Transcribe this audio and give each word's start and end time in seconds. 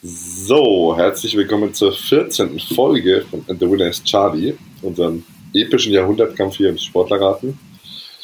So, 0.00 0.94
herzlich 0.96 1.36
willkommen 1.36 1.74
zur 1.74 1.92
14. 1.92 2.60
Folge 2.60 3.24
von 3.28 3.44
And 3.48 3.58
the 3.58 3.68
Winner 3.68 3.88
is 3.88 4.02
Charlie, 4.04 4.54
unserem 4.80 5.24
epischen 5.52 5.92
Jahrhundertkampf 5.92 6.56
hier 6.56 6.68
im 6.68 6.78
Sportlerraten. 6.78 7.58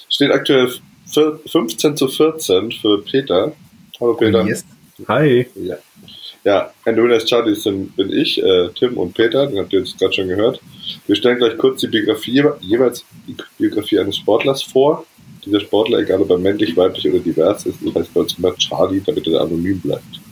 Steht 0.08 0.30
aktuell 0.30 0.70
15 1.46 1.96
zu 1.96 2.06
14 2.06 2.70
für 2.70 3.02
Peter. 3.02 3.52
Hallo 4.00 4.14
Peter. 4.14 4.46
Yes. 4.46 4.64
Hi. 5.08 5.48
Ja. 5.56 5.76
Ja, 6.44 6.72
And 6.84 6.96
the 6.96 7.02
Winner 7.02 7.16
is 7.16 7.24
Charlie 7.24 7.56
sind, 7.56 7.96
bin 7.96 8.12
ich, 8.12 8.40
äh, 8.40 8.68
Tim 8.78 8.96
und 8.96 9.14
Peter, 9.14 9.48
den 9.48 9.58
habt 9.58 9.72
ihr 9.72 9.80
jetzt 9.80 9.98
gerade 9.98 10.12
schon 10.12 10.28
gehört. 10.28 10.60
Wir 11.08 11.16
stellen 11.16 11.38
gleich 11.38 11.58
kurz 11.58 11.80
die 11.80 11.88
Biografie, 11.88 12.44
jeweils 12.60 13.04
die 13.26 13.34
Biografie 13.58 13.98
eines 13.98 14.18
Sportlers 14.18 14.62
vor. 14.62 15.06
Dieser 15.44 15.58
Sportler, 15.58 15.98
egal 15.98 16.20
ob 16.20 16.30
er 16.30 16.38
männlich, 16.38 16.76
weiblich 16.76 17.08
oder 17.08 17.18
divers 17.18 17.66
ist, 17.66 17.78
das 17.84 17.94
heißt 17.96 18.14
bei 18.14 18.20
uns 18.20 18.38
immer 18.38 18.54
Charlie, 18.58 19.02
damit 19.04 19.26
er 19.26 19.40
anonym 19.40 19.80
bleibt. 19.80 20.23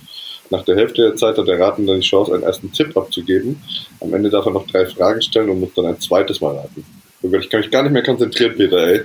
Nach 0.52 0.66
der 0.66 0.76
Hälfte 0.76 1.00
der 1.00 1.16
Zeit 1.16 1.38
hat 1.38 1.48
der 1.48 1.58
Raten 1.58 1.86
dann 1.86 2.00
die 2.00 2.06
Chance, 2.06 2.34
einen 2.34 2.42
ersten 2.42 2.70
Tipp 2.72 2.94
abzugeben. 2.94 3.56
Am 4.00 4.12
Ende 4.12 4.28
darf 4.28 4.44
er 4.44 4.52
noch 4.52 4.66
drei 4.66 4.84
Fragen 4.84 5.22
stellen 5.22 5.48
und 5.48 5.60
muss 5.60 5.72
dann 5.74 5.86
ein 5.86 5.98
zweites 5.98 6.42
Mal 6.42 6.54
raten. 6.54 6.84
Oh 7.22 7.30
Gott, 7.30 7.40
ich 7.40 7.48
kann 7.48 7.60
mich 7.60 7.70
gar 7.70 7.82
nicht 7.82 7.92
mehr 7.92 8.02
konzentrieren, 8.02 8.54
Peter, 8.54 8.86
ey. 8.86 9.00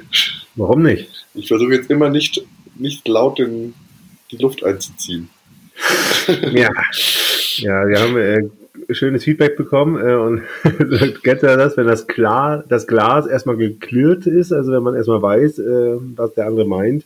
Warum 0.56 0.84
nicht? 0.84 1.08
Ich 1.36 1.48
versuche 1.48 1.74
jetzt 1.74 1.90
immer 1.90 2.10
nicht, 2.10 2.44
nicht 2.76 3.08
laut 3.08 3.40
in 3.40 3.74
die 4.30 4.36
Luft 4.36 4.62
einzuziehen. 4.66 5.30
ja. 6.52 6.70
Ja, 7.60 7.88
wir 7.88 8.00
haben 8.02 8.18
äh, 8.18 8.94
schönes 8.94 9.24
Feedback 9.24 9.56
bekommen 9.56 10.06
äh, 10.06 10.16
und 10.16 10.42
kennt 11.24 11.44
ihr 11.44 11.56
das, 11.56 11.78
wenn 11.78 11.88
das 11.88 12.08
klar, 12.08 12.66
das 12.68 12.88
Glas 12.88 13.26
erstmal 13.26 13.56
geklirrt 13.56 14.28
ist, 14.28 14.52
also 14.52 14.74
wenn 14.74 14.84
man 14.84 14.96
erstmal 14.96 15.22
weiß, 15.22 15.60
äh, 15.60 15.96
was 16.18 16.34
der 16.34 16.46
andere 16.46 16.68
meint, 16.68 17.06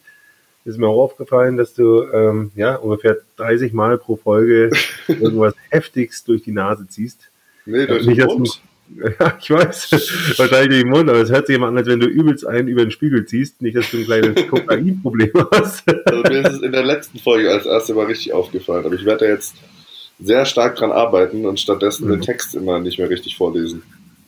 ist 0.66 0.78
mir 0.78 0.88
auch 0.88 1.04
aufgefallen, 1.04 1.58
dass 1.58 1.74
du 1.74 2.04
ähm, 2.14 2.52
ja 2.56 2.76
ungefähr 2.76 3.18
30 3.38 3.74
Mal 3.74 3.98
pro 3.98 4.16
Folge 4.16 4.72
irgendwas 5.08 5.56
heftigst 5.70 6.28
durch 6.28 6.44
die 6.44 6.52
Nase 6.52 6.88
ziehst. 6.88 7.30
Nee, 7.66 7.86
durch 7.86 8.06
den 8.06 8.26
Mund. 8.26 8.62
Ja, 8.94 9.38
ich 9.40 9.50
weiß. 9.50 9.90
Wahrscheinlich 10.38 10.70
durch 10.70 10.82
den 10.82 10.90
Mund, 10.90 11.10
aber 11.10 11.22
es 11.22 11.32
hört 11.32 11.48
sich 11.48 11.56
immer 11.56 11.68
an, 11.68 11.78
als 11.78 11.88
wenn 11.88 12.02
du 12.02 12.08
übelst 12.08 12.46
einen 12.46 12.68
über 12.68 12.82
den 12.82 12.92
Spiegel 12.92 13.26
ziehst. 13.26 13.62
Nicht, 13.62 13.78
dass 13.78 13.90
du 13.90 14.00
ein 14.00 14.04
kleines 14.04 14.48
Kokainproblem 14.50 15.32
hast. 15.50 15.84
Also 16.06 16.22
mir 16.24 16.42
ist 16.42 16.56
es 16.56 16.62
in 16.62 16.74
der 16.74 16.84
letzten 16.84 17.18
Folge 17.20 17.50
als 17.50 17.66
erstes 17.66 17.96
mal 17.96 18.08
richtig 18.08 18.34
aufgefallen. 18.34 18.86
Aber 18.86 18.94
ich 18.94 19.06
werde 19.06 19.30
jetzt 19.30 19.56
sehr 20.20 20.46
stark 20.46 20.76
dran 20.76 20.92
arbeiten 20.92 21.46
und 21.46 21.58
stattdessen 21.58 22.08
mhm. 22.08 22.12
den 22.12 22.22
Text 22.22 22.54
immer 22.54 22.80
nicht 22.80 23.00
mehr 23.00 23.10
richtig 23.10 23.38
vorlesen. 23.38 23.82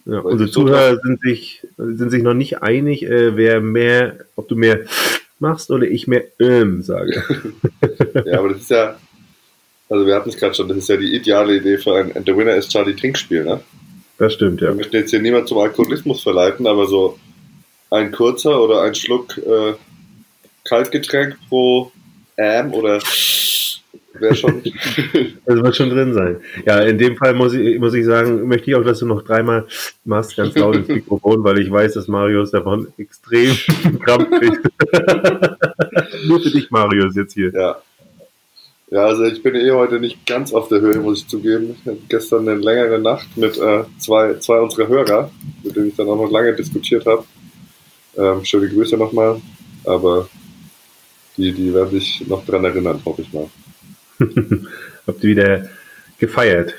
Ja, 0.06 0.20
unsere 0.20 0.50
Zuhörer 0.50 0.98
sind 1.02 1.22
sich, 1.22 1.66
sind 1.78 2.09
sich 2.09 2.23
noch 2.23 2.34
nicht 2.34 2.61
einig, 2.61 3.04
äh, 3.04 3.38
wer 3.38 3.61
mehr, 3.61 4.20
ob 4.36 4.48
du 4.50 4.56
mehr 4.56 4.81
machst 5.44 5.69
oder 5.69 5.86
ich 5.86 6.08
mehr 6.08 6.23
ähm 6.39 6.81
sage. 6.81 7.23
ja, 8.25 8.39
aber 8.39 8.49
das 8.49 8.61
ist 8.61 8.72
ja, 8.72 8.97
also 9.89 10.08
wir 10.08 10.16
hatten 10.16 10.30
es 10.30 10.38
gerade 10.38 10.55
schon, 10.55 10.67
das 10.67 10.77
ist 10.77 10.89
ja 10.89 10.97
die 10.97 11.13
ideale 11.13 11.58
Idee 11.58 11.77
für 11.77 11.95
ein 11.95 12.16
And 12.16 12.25
the 12.25 12.36
Winner 12.36 12.55
is 12.55 12.67
Charlie 12.69 12.95
Trinkspiel, 12.95 13.44
ne? 13.44 13.59
Das 14.17 14.33
stimmt, 14.33 14.61
ja. 14.61 14.69
Wir 14.69 14.75
möchten 14.75 14.95
jetzt 14.95 15.11
hier 15.11 15.21
niemand 15.21 15.47
zum 15.47 15.58
Alkoholismus 15.59 16.23
verleiten, 16.23 16.66
aber 16.66 16.88
so 16.88 17.19
ein 17.91 18.11
kurzer 18.11 18.59
oder 18.61 18.81
ein 18.81 18.95
Schluck 18.95 19.38
äh, 19.38 19.73
Kaltgetränk 20.64 21.38
pro 21.49 21.91
Ähm 22.38 22.73
oder 22.73 22.99
wäre 24.19 24.36
schon. 24.36 24.61
das 25.45 25.64
wird 25.64 25.75
schon 25.75 25.89
drin 25.89 26.14
sein. 26.14 26.38
Ja, 26.66 26.80
in 26.80 26.97
dem 26.97 27.16
Fall 27.17 27.33
muss 27.33 27.53
ich, 27.53 27.80
muss 27.80 27.94
ich 27.94 28.06
sagen, 28.06 28.47
möchte 28.47 28.70
ich 28.70 28.75
auch, 28.75 28.83
dass 28.83 29.00
du 29.00 29.05
noch 29.05 29.23
dreimal 29.23 29.66
machst, 30.05 30.36
ganz 30.36 30.55
laut 30.55 30.75
ins 30.75 30.88
Mikrofon, 30.89 31.44
weil 31.44 31.59
ich 31.59 31.72
weiß, 31.72 31.94
dass 31.94 32.08
Marius 32.08 32.52
davon 32.52 32.88
extrem 32.97 33.55
Krampf 34.00 34.30
kriegt. 34.39 34.61
Nur 36.28 36.39
für 36.42 36.50
dich, 36.50 36.70
Marius, 36.72 37.16
jetzt 37.16 37.33
hier. 37.33 37.52
Ja. 37.53 37.81
Ja, 38.94 39.05
also 39.08 39.23
ich 39.23 39.42
bin 39.42 39.55
eh 39.55 39.72
heute 39.72 40.00
nicht 40.00 40.23
ganz 40.27 40.53
auf 40.53 40.67
der 40.67 40.80
Höhe, 40.80 41.00
muss 41.00 41.22
ich 41.22 41.27
zugeben. 41.27 41.75
Ich 41.80 41.88
hatte 41.88 41.98
gestern 42.09 42.48
eine 42.48 42.59
längere 42.59 43.00
Nacht 43.00 43.36
mit 43.36 43.58
äh, 43.58 43.86
zwei, 43.98 44.36
zwei 44.36 44.59
unserer 44.59 44.88
Hörer, 44.88 45.31
mit 45.64 45.75
denen 45.75 45.88
ich 45.88 45.95
dann 45.95 46.08
auch 46.09 46.16
noch 46.16 46.30
lange 46.30 46.53
diskutiert 46.53 47.03
habe. 47.08 47.23
Ähm, 48.15 48.45
schöne 48.45 48.70
Grüße 48.70 48.95
nochmal, 48.95 49.42
aber 49.83 50.30
die, 51.38 51.52
die 51.52 51.73
werden 51.73 51.89
sich 51.89 52.23
noch 52.27 52.45
dran 52.45 52.65
erinnern, 52.65 53.02
hoffe 53.04 53.23
ich 53.23 53.33
mal. 53.33 53.49
Habt 55.08 55.24
ihr 55.24 55.30
wieder 55.30 55.70
gefeiert? 56.18 56.76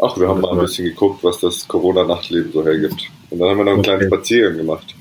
Ach, 0.00 0.18
wir 0.18 0.28
haben 0.28 0.40
mal 0.40 0.52
ein 0.52 0.60
bisschen 0.60 0.86
geguckt, 0.86 1.22
was 1.22 1.40
das 1.40 1.66
Corona-Nachtleben 1.68 2.52
so 2.52 2.64
hergibt. 2.64 3.08
Und 3.30 3.38
dann 3.38 3.50
haben 3.50 3.58
wir 3.58 3.64
noch 3.64 3.72
einen 3.72 3.80
okay. 3.80 3.96
kleinen 3.96 4.06
Spaziergang 4.08 4.56
gemacht. 4.56 4.94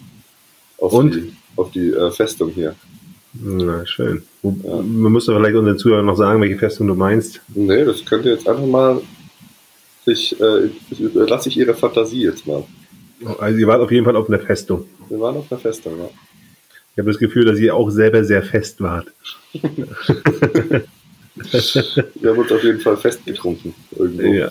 Auf 0.78 0.94
Und? 0.94 1.16
die, 1.16 1.34
auf 1.56 1.72
die 1.72 1.90
äh, 1.90 2.12
Festung 2.12 2.52
hier. 2.52 2.76
Na, 3.34 3.86
schön. 3.86 4.24
Ja. 4.44 4.52
Man 4.76 5.12
müsste 5.12 5.34
vielleicht 5.34 5.56
unseren 5.56 5.78
Zuhörern 5.78 6.06
noch 6.06 6.18
sagen, 6.18 6.42
welche 6.42 6.58
Festung 6.58 6.88
du 6.88 6.96
meinst. 6.96 7.42
Nee, 7.54 7.86
das 7.86 8.06
könnt 8.06 8.26
ihr 8.26 8.34
jetzt 8.34 8.48
einfach 8.48 8.66
mal 8.66 9.02
sich, 10.06 10.40
äh, 10.42 10.70
lasse 11.14 11.50
ich 11.50 11.58
ihre 11.58 11.74
Fantasie 11.74 12.24
jetzt 12.24 12.46
mal. 12.46 12.64
Also 13.40 13.58
ihr 13.58 13.68
wart 13.68 13.82
auf 13.82 13.92
jeden 13.92 14.06
Fall 14.06 14.16
auf 14.16 14.28
einer 14.28 14.40
Festung. 14.40 14.86
Wir 15.10 15.20
waren 15.20 15.38
auf 15.38 15.52
einer 15.52 15.60
Festung, 15.60 15.98
ja. 15.98 16.10
Ich 16.94 17.00
habe 17.00 17.12
das 17.12 17.20
Gefühl, 17.20 17.46
dass 17.46 17.60
ihr 17.60 17.76
auch 17.76 17.90
selber 17.90 18.24
sehr 18.24 18.44
fest 18.44 18.82
wart. 18.82 19.08
Wir 21.36 22.30
haben 22.30 22.40
uns 22.40 22.52
auf 22.52 22.64
jeden 22.64 22.80
Fall 22.80 22.98
festgetrunken. 22.98 23.74
Irgendwo. 23.96 24.34
Ja. 24.34 24.50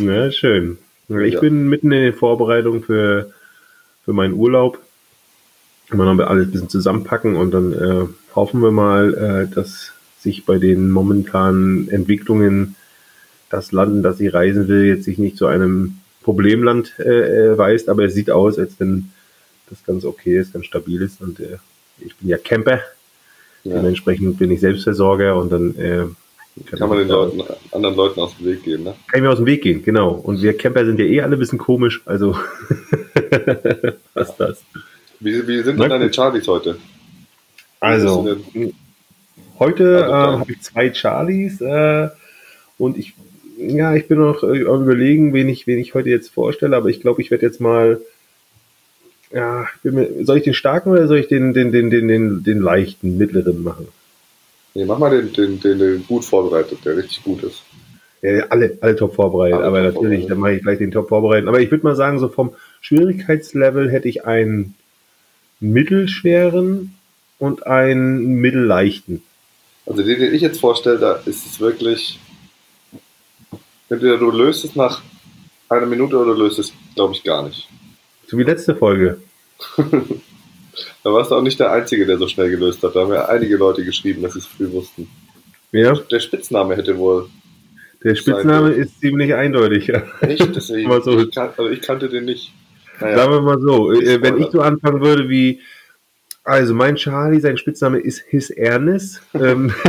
ja, 0.00 0.30
schön. 0.30 0.78
Ich 1.08 1.34
ja. 1.34 1.40
bin 1.40 1.68
mitten 1.68 1.92
in 1.92 2.02
den 2.02 2.14
Vorbereitungen 2.14 2.82
für, 2.82 3.32
für 4.04 4.12
meinen 4.12 4.34
Urlaub. 4.34 4.78
Immer 5.90 6.12
noch 6.12 6.26
alles 6.26 6.46
ein 6.46 6.50
bisschen 6.52 6.68
zusammenpacken 6.68 7.36
und 7.36 7.50
dann 7.50 7.72
äh, 7.72 8.06
hoffen 8.34 8.62
wir 8.62 8.70
mal, 8.70 9.14
äh, 9.14 9.54
dass 9.54 9.92
sich 10.20 10.44
bei 10.44 10.58
den 10.58 10.90
momentanen 10.90 11.88
Entwicklungen 11.88 12.76
das 13.48 13.72
Land, 13.72 13.96
in 13.96 14.02
das 14.02 14.20
ich 14.20 14.32
reisen 14.32 14.68
will, 14.68 14.84
jetzt 14.84 15.04
sich 15.04 15.18
nicht 15.18 15.36
zu 15.36 15.46
einem 15.46 15.98
Problemland 16.22 16.98
äh, 17.00 17.58
weist, 17.58 17.88
aber 17.88 18.04
es 18.04 18.14
sieht 18.14 18.30
aus, 18.30 18.58
als 18.58 18.74
wenn 18.78 19.10
das 19.68 19.84
ganz 19.84 20.04
okay 20.04 20.38
ist, 20.38 20.52
ganz 20.52 20.66
stabil 20.66 21.02
ist 21.02 21.20
und 21.20 21.40
äh, 21.40 21.58
ich 21.98 22.14
bin 22.16 22.28
ja 22.28 22.38
Camper 22.38 22.80
ja. 23.64 23.74
Dementsprechend 23.76 24.38
bin 24.38 24.50
ich 24.50 24.60
Selbstversorger 24.60 25.36
und 25.36 25.52
dann 25.52 25.76
äh, 25.76 26.06
kann, 26.66 26.78
kann 26.78 26.88
man 26.88 26.98
den 26.98 27.08
Leuten, 27.08 27.42
anderen 27.72 27.96
Leuten 27.96 28.20
aus 28.20 28.36
dem 28.36 28.46
Weg 28.46 28.64
gehen, 28.64 28.82
ne? 28.82 28.94
Kann 29.06 29.18
ich 29.18 29.22
mir 29.22 29.30
aus 29.30 29.38
dem 29.38 29.46
Weg 29.46 29.62
gehen, 29.62 29.82
genau. 29.82 30.12
Und 30.12 30.42
wir 30.42 30.56
Camper 30.56 30.84
sind 30.84 30.98
ja 30.98 31.06
eh 31.06 31.20
alle 31.20 31.36
ein 31.36 31.38
bisschen 31.38 31.58
komisch, 31.58 32.02
also 32.06 32.36
was 34.14 34.36
das. 34.36 34.62
Wie, 35.20 35.46
wie 35.46 35.62
sind 35.62 35.78
denn 35.78 35.90
deine 35.90 36.12
Charlies 36.12 36.48
heute? 36.48 36.76
Also, 37.78 38.36
heute 39.58 40.00
äh, 40.00 40.12
habe 40.12 40.52
ich 40.52 40.60
zwei 40.60 40.92
Charlies 40.92 41.60
äh, 41.60 42.08
und 42.78 42.98
ich, 42.98 43.14
ja, 43.58 43.94
ich 43.94 44.06
bin 44.08 44.18
noch 44.18 44.42
äh, 44.42 44.58
überlegen, 44.58 45.32
wen 45.32 45.48
ich, 45.48 45.66
wen 45.66 45.78
ich 45.78 45.94
heute 45.94 46.10
jetzt 46.10 46.30
vorstelle, 46.30 46.76
aber 46.76 46.88
ich 46.88 47.00
glaube, 47.00 47.22
ich 47.22 47.30
werde 47.30 47.46
jetzt 47.46 47.60
mal 47.60 48.00
ja, 49.32 49.66
soll 50.22 50.38
ich 50.38 50.44
den 50.44 50.54
starken 50.54 50.90
oder 50.90 51.06
soll 51.06 51.18
ich 51.18 51.28
den, 51.28 51.54
den, 51.54 51.72
den, 51.72 51.90
den, 51.90 52.08
den, 52.08 52.42
den 52.42 52.60
leichten, 52.60 53.16
mittleren 53.16 53.62
machen? 53.62 53.88
Nee, 54.74 54.84
mach 54.84 54.98
mal 54.98 55.10
den, 55.10 55.32
den, 55.32 55.60
den, 55.60 55.78
den 55.78 56.06
gut 56.06 56.24
vorbereitet, 56.24 56.78
der 56.84 56.96
richtig 56.96 57.22
gut 57.22 57.42
ist. 57.42 57.62
Ja, 58.22 58.46
alle, 58.50 58.76
alle 58.80 58.96
top 58.96 59.14
vorbereitet, 59.14 59.58
alle 59.58 59.66
aber 59.66 59.92
top 59.92 60.02
natürlich, 60.02 60.26
dann 60.26 60.38
mache 60.38 60.54
ich 60.54 60.62
gleich 60.62 60.78
den 60.78 60.90
top 60.90 61.08
vorbereiten. 61.08 61.48
Aber 61.48 61.60
ich 61.60 61.70
würde 61.70 61.84
mal 61.84 61.96
sagen, 61.96 62.18
so 62.18 62.28
vom 62.28 62.52
Schwierigkeitslevel 62.80 63.90
hätte 63.90 64.08
ich 64.08 64.26
einen 64.26 64.74
mittelschweren 65.60 66.94
und 67.38 67.66
einen 67.66 68.34
mittelleichten. 68.40 69.22
Also 69.86 70.02
den, 70.02 70.20
den 70.20 70.34
ich 70.34 70.42
jetzt 70.42 70.60
vorstelle, 70.60 70.98
da 70.98 71.14
ist 71.24 71.46
es 71.46 71.60
wirklich, 71.60 72.18
entweder 73.88 74.18
du 74.18 74.30
löst 74.30 74.64
es 74.64 74.76
nach 74.76 75.02
einer 75.68 75.86
Minute 75.86 76.16
oder 76.18 76.34
du 76.34 76.42
löst 76.42 76.58
es, 76.58 76.72
glaube 76.94 77.14
ich, 77.14 77.22
gar 77.22 77.44
nicht. 77.44 77.68
So 78.30 78.38
wie 78.38 78.44
letzte 78.44 78.76
Folge. 78.76 79.18
da 79.76 81.12
warst 81.12 81.32
du 81.32 81.34
auch 81.34 81.42
nicht 81.42 81.58
der 81.58 81.72
Einzige, 81.72 82.06
der 82.06 82.16
so 82.16 82.28
schnell 82.28 82.48
gelöst 82.48 82.80
hat. 82.84 82.94
Da 82.94 83.00
haben 83.00 83.12
ja 83.12 83.26
einige 83.26 83.56
Leute 83.56 83.84
geschrieben, 83.84 84.22
dass 84.22 84.34
sie 84.34 84.38
es 84.38 84.46
früh 84.46 84.70
wussten. 84.70 85.08
Ja. 85.72 85.94
Der 85.94 86.20
Spitzname 86.20 86.76
hätte 86.76 86.96
wohl. 86.96 87.28
Der 88.04 88.14
Spitzname 88.14 88.70
ist 88.70 89.00
ziemlich 89.00 89.34
eindeutig. 89.34 89.92
Echt? 90.20 90.48
Deswegen, 90.54 91.02
so. 91.02 91.18
ich, 91.18 91.34
kan 91.34 91.48
also 91.56 91.68
ich 91.70 91.82
kannte 91.82 92.08
den 92.08 92.26
nicht. 92.26 92.52
Naja. 93.00 93.16
Sagen 93.16 93.32
wir 93.32 93.40
mal 93.40 93.60
so, 93.60 93.90
äh, 93.92 94.22
wenn 94.22 94.40
ich 94.40 94.46
so 94.52 94.60
anfangen 94.60 95.00
würde 95.00 95.28
wie, 95.28 95.60
also 96.44 96.72
mein 96.72 96.94
Charlie, 96.94 97.40
sein 97.40 97.58
Spitzname 97.58 97.98
ist 97.98 98.22
His 98.28 98.50
Ernest, 98.50 99.22
ähm, 99.34 99.74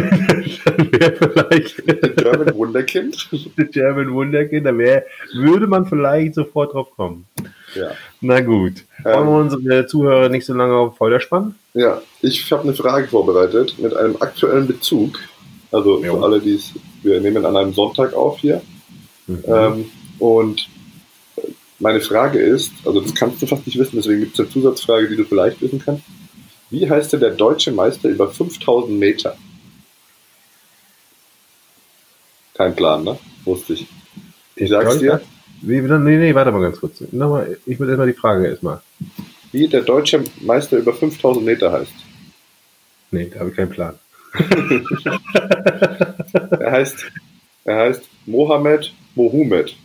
dann 0.66 0.92
wäre 0.92 1.30
vielleicht 1.30 1.76
The 1.76 2.10
German 2.16 2.56
Wunderkind. 2.56 3.30
The 3.32 3.66
German 3.66 4.12
Wunderkind, 4.12 4.66
da 4.66 4.76
würde 4.76 5.68
man 5.68 5.86
vielleicht 5.86 6.34
sofort 6.34 6.74
drauf 6.74 6.90
kommen. 6.96 7.28
Ja. 7.76 7.92
Na 8.20 8.42
gut. 8.42 8.86
Wollen 9.04 9.28
wir 9.28 9.58
unsere 9.58 9.88
Zuhörer 9.88 10.30
nicht 10.30 10.46
so 10.46 10.54
lange 10.54 10.76
auf 10.76 10.98
Folter 10.98 11.20
spannen? 11.20 11.56
Ja, 11.74 12.02
ich 12.22 12.52
habe 12.52 12.64
eine 12.64 12.74
Frage 12.74 13.08
vorbereitet 13.08 13.80
mit 13.80 13.96
einem 13.96 14.18
aktuellen 14.20 14.68
Bezug. 14.68 15.20
Also 15.72 16.04
jo. 16.04 16.18
für 16.18 16.24
alle, 16.24 16.40
die 16.42 16.56
es, 16.56 16.72
wir 17.02 17.20
nehmen 17.22 17.46
an 17.46 17.56
einem 17.56 17.74
Sonntag 17.74 18.14
auf 18.14 18.40
hier. 18.40 18.62
Mhm. 19.28 19.44
Ähm, 19.48 19.92
und 20.20 20.68
meine 21.80 22.02
Frage 22.02 22.40
ist, 22.40 22.72
also 22.86 23.02
das 23.02 23.16
kannst 23.16 23.42
du 23.42 23.48
fast 23.48 23.66
nicht 23.66 23.80
wissen, 23.80 23.96
deswegen 23.96 24.20
gibt 24.20 24.34
es 24.34 24.40
eine 24.40 24.50
Zusatzfrage, 24.50 25.10
die 25.10 25.16
du 25.16 25.24
vielleicht 25.24 25.62
wissen 25.62 25.82
kannst. 25.84 26.04
Wie 26.70 26.90
heißt 26.90 27.14
denn 27.14 27.20
der 27.20 27.32
deutsche 27.32 27.72
Meister 27.72 28.10
über 28.10 28.30
5000 28.30 28.98
Meter? 28.98 29.36
Kein 32.54 32.76
Plan, 32.76 33.04
ne? 33.04 33.18
Wusste 33.46 33.74
ich. 33.74 33.88
Ich 34.56 34.70
sag's 34.70 35.00
dir. 35.00 35.22
Wie, 35.62 35.80
nee, 35.82 36.18
nee, 36.18 36.36
warte 36.36 36.52
mal 36.52 36.62
ganz 36.62 36.80
kurz. 36.80 37.02
Nochmal, 37.12 37.58
ich 37.66 37.80
will 37.80 37.88
erstmal 37.88 38.08
die 38.08 38.14
Frage 38.14 38.48
erstmal. 38.48 38.82
Wie 39.52 39.68
der 39.68 39.82
deutsche 39.82 40.24
Meister 40.42 40.78
über 40.78 40.94
5000 40.94 41.46
Meter 41.46 41.72
heißt. 41.72 41.94
Nee, 43.12 43.30
da 43.32 43.42
habe 43.42 43.50
ich 43.50 43.56
keinen 43.56 43.70
Plan. 43.70 44.00
er 46.60 46.72
heißt, 46.72 47.12
er 47.66 47.78
heißt 47.78 48.04
Mohammed 48.26 48.94
Mohammed. 49.16 49.76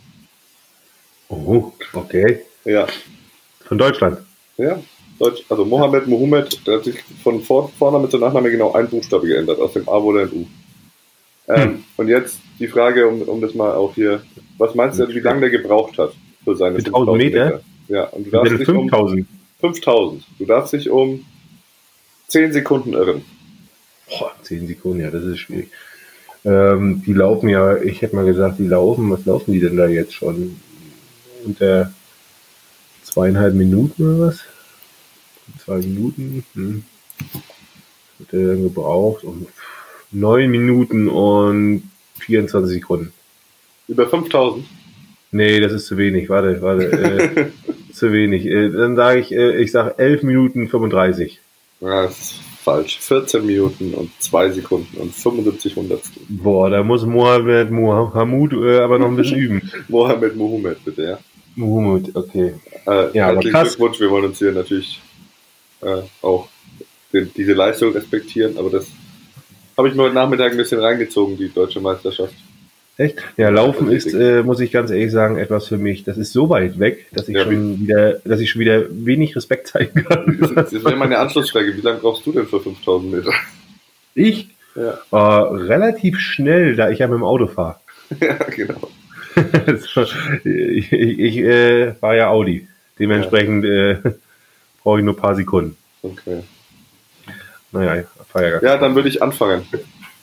Oh, 1.29 1.73
okay. 1.93 2.41
Ja. 2.63 2.87
Von 3.65 3.77
Deutschland. 3.77 4.19
Ja, 4.57 4.79
Deutsch, 5.19 5.43
also 5.49 5.65
Mohammed 5.65 6.07
Mohammed, 6.07 6.65
der 6.65 6.77
hat 6.77 6.85
sich 6.85 7.03
von 7.23 7.41
Vor 7.41 7.69
Vorname 7.77 8.07
zu 8.09 8.17
Nachname 8.17 8.49
genau 8.49 8.73
ein 8.73 8.87
Buchstabe 8.87 9.27
geändert. 9.27 9.59
Aus 9.59 9.73
dem 9.73 9.87
A 9.89 10.01
wurde 10.01 10.21
ein 10.21 10.31
U. 10.31 10.47
Ähm, 11.49 11.61
hm. 11.61 11.83
Und 11.97 12.07
jetzt 12.07 12.39
die 12.59 12.67
Frage, 12.67 13.07
um, 13.07 13.21
um 13.23 13.41
das 13.41 13.53
mal 13.53 13.73
auch 13.73 13.95
hier, 13.95 14.21
was 14.57 14.75
meinst 14.75 14.99
du, 14.99 15.07
wie 15.07 15.19
lange 15.19 15.41
der 15.41 15.49
gebraucht 15.49 15.97
hat 15.97 16.13
für 16.43 16.55
seine 16.55 16.75
5000 16.75 17.17
Meter? 17.17 17.45
Meter? 17.45 17.61
Ja, 17.87 18.03
und 18.05 18.25
du 18.25 18.31
darfst 18.31 18.51
dich 18.53 18.65
5000. 18.65 19.19
um 19.19 19.27
5000. 19.59 20.23
Du 20.39 20.45
darfst 20.45 20.73
dich 20.73 20.89
um 20.89 21.25
10 22.27 22.53
Sekunden 22.53 22.93
irren. 22.93 23.23
Boah, 24.09 24.33
10 24.43 24.67
Sekunden, 24.67 25.01
ja, 25.01 25.11
das 25.11 25.23
ist 25.23 25.39
schwierig. 25.39 25.69
Ähm, 26.45 27.03
die 27.05 27.13
laufen 27.13 27.49
ja, 27.49 27.77
ich 27.77 28.01
hätte 28.01 28.15
mal 28.15 28.25
gesagt, 28.25 28.59
die 28.59 28.67
laufen, 28.67 29.09
was 29.11 29.25
laufen 29.25 29.51
die 29.53 29.59
denn 29.59 29.77
da 29.77 29.87
jetzt 29.87 30.13
schon? 30.13 30.59
Unter 31.43 31.93
zweieinhalb 33.03 33.53
Minuten 33.53 34.03
oder 34.03 34.27
was? 34.27 34.43
Zwei 35.63 35.77
Minuten, 35.77 36.45
hm. 36.53 36.83
Wird 38.17 38.31
der 38.31 38.47
dann 38.47 38.63
gebraucht? 38.63 39.23
Um 39.23 39.47
neun 40.11 40.49
Minuten 40.49 41.07
und 41.07 41.89
24 42.19 42.75
Sekunden. 42.75 43.13
Über 43.87 44.07
5000? 44.07 44.65
Nee, 45.31 45.59
das 45.59 45.73
ist 45.73 45.87
zu 45.87 45.97
wenig. 45.97 46.29
Warte, 46.29 46.61
warte. 46.61 46.85
Äh, 46.85 47.47
zu 47.93 48.11
wenig. 48.11 48.45
Äh, 48.45 48.69
dann 48.69 48.95
sage 48.95 49.19
ich, 49.19 49.31
äh, 49.31 49.61
ich 49.61 49.71
sage 49.71 49.97
11 49.97 50.23
Minuten 50.23 50.67
35. 50.67 51.39
Ja, 51.81 52.03
das 52.03 52.17
ist 52.17 52.35
falsch. 52.63 52.99
14 52.99 53.45
Minuten 53.45 53.93
und 53.93 54.11
2 54.19 54.51
Sekunden 54.51 54.97
und 54.97 55.13
75 55.13 55.75
Hundertstel. 55.75 56.21
Boah, 56.27 56.69
da 56.69 56.83
muss 56.83 57.05
Mohammed 57.05 57.71
Mohamud 57.71 58.53
äh, 58.53 58.79
aber 58.79 58.99
noch 58.99 59.07
ein 59.07 59.15
bisschen 59.15 59.37
üben. 59.37 59.71
Mohammed 59.87 60.35
Mohammed, 60.35 60.83
bitte, 60.83 61.03
ja. 61.03 61.19
Mohammed, 61.55 62.15
okay. 62.15 62.53
Äh, 62.85 63.17
ja, 63.17 63.29
aber 63.29 63.41
krass. 63.41 63.69
Glückwunsch, 63.69 63.99
wir 63.99 64.09
wollen 64.09 64.25
uns 64.25 64.39
hier 64.39 64.51
natürlich 64.51 65.01
äh, 65.81 66.01
auch 66.21 66.47
den, 67.13 67.31
diese 67.35 67.53
Leistung 67.53 67.93
respektieren, 67.93 68.57
aber 68.57 68.69
das 68.69 68.87
habe 69.77 69.89
ich 69.89 69.95
mir 69.95 70.03
heute 70.03 70.15
Nachmittag 70.15 70.51
ein 70.51 70.57
bisschen 70.57 70.79
reingezogen, 70.79 71.37
die 71.37 71.49
deutsche 71.49 71.79
Meisterschaft. 71.79 72.33
Echt? 72.97 73.19
Ja, 73.37 73.49
Laufen 73.49 73.91
ist, 73.91 74.11
äh, 74.13 74.41
muss 74.41 74.59
ich 74.59 74.71
ganz 74.71 74.89
ehrlich 74.89 75.11
sagen, 75.11 75.37
etwas 75.37 75.67
für 75.67 75.77
mich. 75.77 76.03
Das 76.03 76.17
ist 76.17 76.33
so 76.33 76.49
weit 76.49 76.79
weg, 76.79 77.05
dass 77.11 77.29
ich 77.29 77.35
ja, 77.35 77.43
schon 77.43 77.81
wieder, 77.81 78.13
dass 78.25 78.39
ich 78.39 78.49
schon 78.49 78.61
wieder 78.61 78.85
wenig 78.89 79.35
Respekt 79.35 79.67
zeigen 79.67 80.03
kann. 80.03 80.37
Das, 80.39 80.71
das 80.71 80.83
wäre 80.83 80.95
meine 80.95 81.19
Anschlussfrage. 81.19 81.75
Wie 81.77 81.81
lange 81.81 81.99
brauchst 81.99 82.25
du 82.25 82.31
denn 82.31 82.47
für 82.47 82.59
5000 82.59 83.11
Meter? 83.11 83.31
Ich? 84.15 84.49
Ja. 84.75 84.97
Äh, 85.11 85.55
relativ 85.65 86.19
schnell, 86.19 86.75
da 86.75 86.89
ich 86.89 86.99
ja 86.99 87.07
mit 87.07 87.17
dem 87.17 87.23
Auto 87.23 87.47
fahre. 87.47 87.77
Ja, 88.21 88.35
genau. 88.35 88.89
ich 90.45 90.91
ich 90.93 91.37
äh, 91.39 91.93
fahre 91.95 92.17
ja 92.17 92.29
Audi. 92.29 92.69
Dementsprechend 92.97 93.65
ja. 93.65 93.91
äh, 93.91 93.97
brauche 94.81 94.99
ich 94.99 95.05
nur 95.05 95.13
ein 95.13 95.19
paar 95.19 95.35
Sekunden. 95.35 95.75
Okay. 96.01 96.41
Naja, 97.73 98.05
gar 98.33 98.63
Ja, 98.63 98.77
dann 98.77 98.95
würde 98.95 99.09
ich 99.09 99.21
anfangen, 99.21 99.67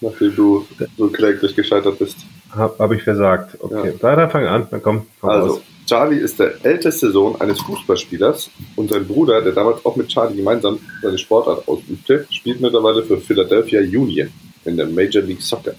nachdem 0.00 0.34
du 0.34 0.66
so 0.96 1.08
kläglich 1.08 1.54
gescheitert 1.54 1.98
bist. 1.98 2.16
Habe 2.54 2.74
hab 2.78 2.92
ich 2.92 3.02
versagt. 3.02 3.56
Okay, 3.60 3.90
ja. 3.90 3.92
da, 4.00 4.16
dann 4.16 4.30
fang 4.30 4.46
an. 4.46 4.66
Dann 4.70 4.82
komm, 4.82 5.06
komm 5.20 5.30
Also, 5.30 5.54
raus. 5.54 5.62
Charlie 5.86 6.18
ist 6.18 6.38
der 6.38 6.64
älteste 6.64 7.10
Sohn 7.10 7.38
eines 7.40 7.60
Fußballspielers 7.60 8.50
und 8.76 8.88
sein 8.88 9.06
Bruder, 9.06 9.42
der 9.42 9.52
damals 9.52 9.84
auch 9.84 9.96
mit 9.96 10.08
Charlie 10.08 10.36
gemeinsam 10.36 10.78
seine 11.02 11.18
Sportart 11.18 11.68
ausübte, 11.68 12.26
spielt 12.30 12.60
mittlerweile 12.60 13.02
für 13.02 13.18
Philadelphia 13.18 13.80
Union 13.80 14.32
in 14.64 14.76
der 14.76 14.86
Major 14.86 15.22
League 15.22 15.42
Soccer. 15.42 15.74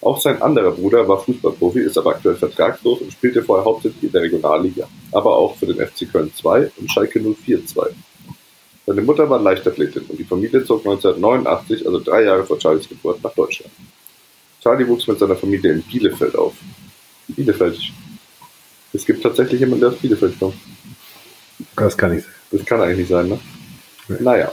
Auch 0.00 0.18
sein 0.18 0.40
anderer 0.40 0.70
Bruder 0.70 1.06
war 1.06 1.18
Fußballprofi, 1.18 1.80
ist 1.80 1.98
aber 1.98 2.12
aktuell 2.12 2.36
vertragslos 2.36 3.02
und 3.02 3.12
spielte 3.12 3.42
vorher 3.42 3.66
hauptsächlich 3.66 4.04
in 4.04 4.12
der 4.12 4.22
Regionalliga, 4.22 4.88
aber 5.12 5.36
auch 5.36 5.56
für 5.56 5.66
den 5.66 5.86
FC 5.86 6.10
Köln 6.10 6.32
2 6.34 6.70
und 6.78 6.90
Schalke 6.90 7.20
04 7.20 7.66
2. 7.66 7.88
Seine 8.86 9.02
Mutter 9.02 9.28
war 9.28 9.38
Leichtathletin 9.38 10.04
und 10.08 10.18
die 10.18 10.24
Familie 10.24 10.64
zog 10.64 10.80
1989, 10.86 11.86
also 11.86 12.00
drei 12.00 12.24
Jahre 12.24 12.44
vor 12.44 12.58
Charlies 12.58 12.88
Geburt, 12.88 13.22
nach 13.22 13.34
Deutschland. 13.34 13.70
Charlie 14.62 14.86
wuchs 14.86 15.06
mit 15.06 15.18
seiner 15.18 15.36
Familie 15.36 15.72
in 15.72 15.82
Bielefeld 15.82 16.36
auf. 16.36 16.54
Bielefeld. 17.28 17.78
Es 18.92 19.06
gibt 19.06 19.22
tatsächlich 19.22 19.60
jemanden, 19.60 19.80
der 19.80 19.90
aus 19.90 19.96
Bielefeld 19.96 20.38
kommt. 20.38 20.56
Das 21.76 21.96
kann 21.96 22.14
nicht 22.14 22.24
sein. 22.24 22.34
Das 22.52 22.64
kann 22.66 22.80
eigentlich 22.80 22.98
nicht 22.98 23.08
sein, 23.08 23.28
ne? 23.28 23.38
Nee. 24.08 24.16
Naja. 24.20 24.52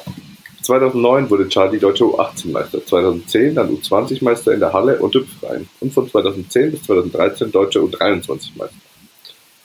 2009 0.62 1.30
wurde 1.30 1.48
Charlie 1.48 1.80
deutscher 1.80 2.06
U18-Meister, 2.06 2.86
2010 2.86 3.56
dann 3.56 3.70
U20-Meister 3.70 4.54
in 4.54 4.60
der 4.60 4.74
Halle 4.74 5.00
und 5.00 5.16
im 5.16 5.26
Freien 5.26 5.70
und 5.80 5.94
von 5.94 6.10
2010 6.10 6.72
bis 6.72 6.84
2013 6.84 7.52
deutscher 7.52 7.80
U23-Meister. 7.80 8.76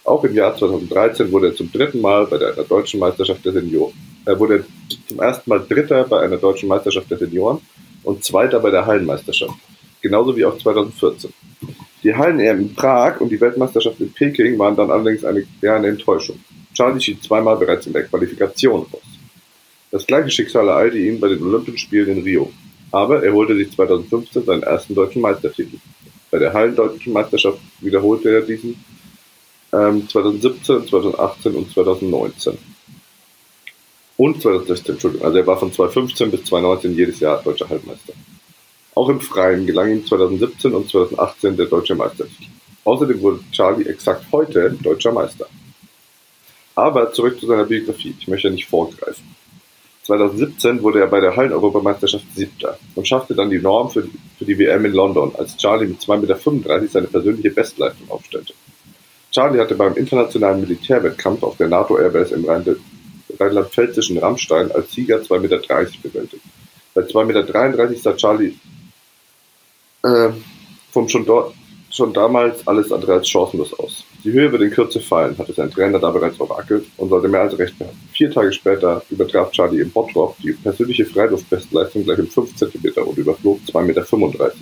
Auch 0.04 0.22
im 0.22 0.34
Jahr 0.34 0.56
2013 0.56 1.32
wurde 1.32 1.48
er 1.48 1.56
zum 1.56 1.72
dritten 1.72 2.00
Mal 2.00 2.26
bei 2.26 2.38
der 2.38 2.52
deutschen 2.52 3.00
Meisterschaft 3.00 3.44
der 3.44 3.52
Senioren. 3.52 3.92
Er 4.24 4.38
wurde 4.38 4.64
zum 5.08 5.18
ersten 5.18 5.50
Mal 5.50 5.64
Dritter 5.68 6.04
bei 6.04 6.20
einer 6.20 6.36
deutschen 6.36 6.68
Meisterschaft 6.68 7.10
der 7.10 7.18
Senioren 7.18 7.60
und 8.04 8.22
Zweiter 8.22 8.60
bei 8.60 8.70
der 8.70 8.86
Hallenmeisterschaft 8.86 9.54
genauso 10.02 10.36
wie 10.36 10.44
auch 10.44 10.58
2014. 10.58 11.32
Die 12.02 12.14
Hallen-EM 12.14 12.58
in 12.58 12.74
Prag 12.74 13.20
und 13.20 13.30
die 13.30 13.40
Weltmeisterschaft 13.40 14.00
in 14.00 14.12
Peking 14.12 14.58
waren 14.58 14.76
dann 14.76 14.90
allerdings 14.90 15.24
eine, 15.24 15.46
eher 15.60 15.76
eine 15.76 15.88
Enttäuschung. 15.88 16.38
Charlie 16.74 17.00
schied 17.00 17.22
zweimal 17.22 17.56
bereits 17.56 17.86
in 17.86 17.92
der 17.92 18.04
Qualifikation 18.04 18.86
aus. 18.90 19.00
Das 19.90 20.06
gleiche 20.06 20.30
Schicksal 20.30 20.68
ereilte 20.68 20.98
ihn 20.98 21.20
bei 21.20 21.28
den 21.28 21.42
Olympischen 21.42 21.78
Spielen 21.78 22.18
in 22.18 22.22
Rio. 22.24 22.50
Aber 22.90 23.22
er 23.22 23.32
holte 23.32 23.54
sich 23.56 23.70
2015 23.72 24.44
seinen 24.44 24.62
ersten 24.62 24.94
deutschen 24.94 25.22
Meistertitel. 25.22 25.76
Bei 26.30 26.38
der 26.38 26.52
Hallendeutschen 26.52 27.12
Meisterschaft 27.12 27.58
wiederholte 27.80 28.30
er 28.30 28.40
diesen 28.42 28.82
ähm, 29.72 30.08
2017, 30.08 30.88
2018 30.88 31.54
und 31.54 31.70
2019. 31.70 32.58
Und 34.16 34.42
2016, 34.42 34.94
Entschuldigung. 34.94 35.26
Also 35.26 35.38
er 35.38 35.46
war 35.46 35.58
von 35.58 35.72
2015 35.72 36.30
bis 36.30 36.44
2019 36.44 36.94
jedes 36.96 37.20
Jahr 37.20 37.42
deutscher 37.42 37.68
Hallenmeister. 37.68 38.12
Auch 38.94 39.08
im 39.08 39.20
Freien 39.20 39.66
gelang 39.66 39.90
ihm 39.90 40.06
2017 40.06 40.74
und 40.74 40.90
2018 40.90 41.56
der 41.56 41.66
deutsche 41.66 41.94
Meistertitel. 41.94 42.50
Außerdem 42.84 43.20
wurde 43.22 43.40
Charlie 43.52 43.88
exakt 43.88 44.26
heute 44.32 44.76
deutscher 44.82 45.12
Meister. 45.12 45.46
Aber 46.74 47.12
zurück 47.12 47.38
zu 47.40 47.46
seiner 47.46 47.64
Biografie. 47.64 48.14
Ich 48.18 48.28
möchte 48.28 48.50
nicht 48.50 48.68
vorgreifen. 48.68 49.34
2017 50.04 50.82
wurde 50.82 51.00
er 51.00 51.06
bei 51.06 51.20
der 51.20 51.36
Hallen-Europameisterschaft 51.36 52.24
Siebter 52.34 52.76
und 52.96 53.06
schaffte 53.06 53.34
dann 53.34 53.50
die 53.50 53.60
Norm 53.60 53.88
für, 53.88 54.02
für 54.36 54.44
die 54.44 54.58
WM 54.58 54.84
in 54.84 54.92
London, 54.92 55.32
als 55.38 55.56
Charlie 55.56 55.86
mit 55.86 56.00
2,35 56.00 56.80
Meter 56.80 56.88
seine 56.88 57.06
persönliche 57.06 57.50
Bestleistung 57.50 58.10
aufstellte. 58.10 58.52
Charlie 59.30 59.60
hatte 59.60 59.76
beim 59.76 59.94
internationalen 59.94 60.60
Militärwettkampf 60.60 61.42
auf 61.44 61.56
der 61.56 61.68
NATO-Airbase 61.68 62.34
im 62.34 62.44
rheinland-pfälzischen 63.38 64.18
Rammstein 64.18 64.72
als 64.72 64.92
Sieger 64.92 65.18
2,30 65.18 65.40
Meter 65.40 65.58
bewältigt. 66.02 66.44
Bei 66.94 67.02
2,33 67.02 67.24
Meter 67.24 67.94
sah 67.94 68.16
Charlie 68.16 68.54
äh, 70.02 70.30
vom 70.90 71.08
schon 71.08 71.24
dort 71.24 71.54
schon 71.90 72.12
damals 72.12 72.66
alles 72.66 72.90
andere 72.90 73.14
als 73.14 73.28
chancenlos 73.28 73.78
aus. 73.78 74.04
Die 74.24 74.32
Höhe 74.32 74.50
wird 74.50 74.62
in 74.62 74.70
Kürze 74.70 75.00
fallen, 75.00 75.36
hatte 75.36 75.52
sein 75.52 75.70
Trainer 75.70 75.98
da 75.98 76.10
bereits 76.10 76.40
orakelt 76.40 76.86
und 76.96 77.10
sollte 77.10 77.28
mehr 77.28 77.42
als 77.42 77.58
recht 77.58 77.74
haben. 77.80 77.90
Vier 78.12 78.30
Tage 78.30 78.52
später 78.52 79.02
übertraf 79.10 79.50
Charlie 79.50 79.80
im 79.80 79.90
Bottrop 79.90 80.36
die 80.38 80.52
persönliche 80.52 81.04
Freiluftbestleistung 81.04 82.04
gleich 82.04 82.18
um 82.18 82.28
5 82.28 82.56
cm 82.56 83.04
und 83.04 83.18
überflog 83.18 83.60
2,35 83.66 83.82
Meter. 83.82 84.52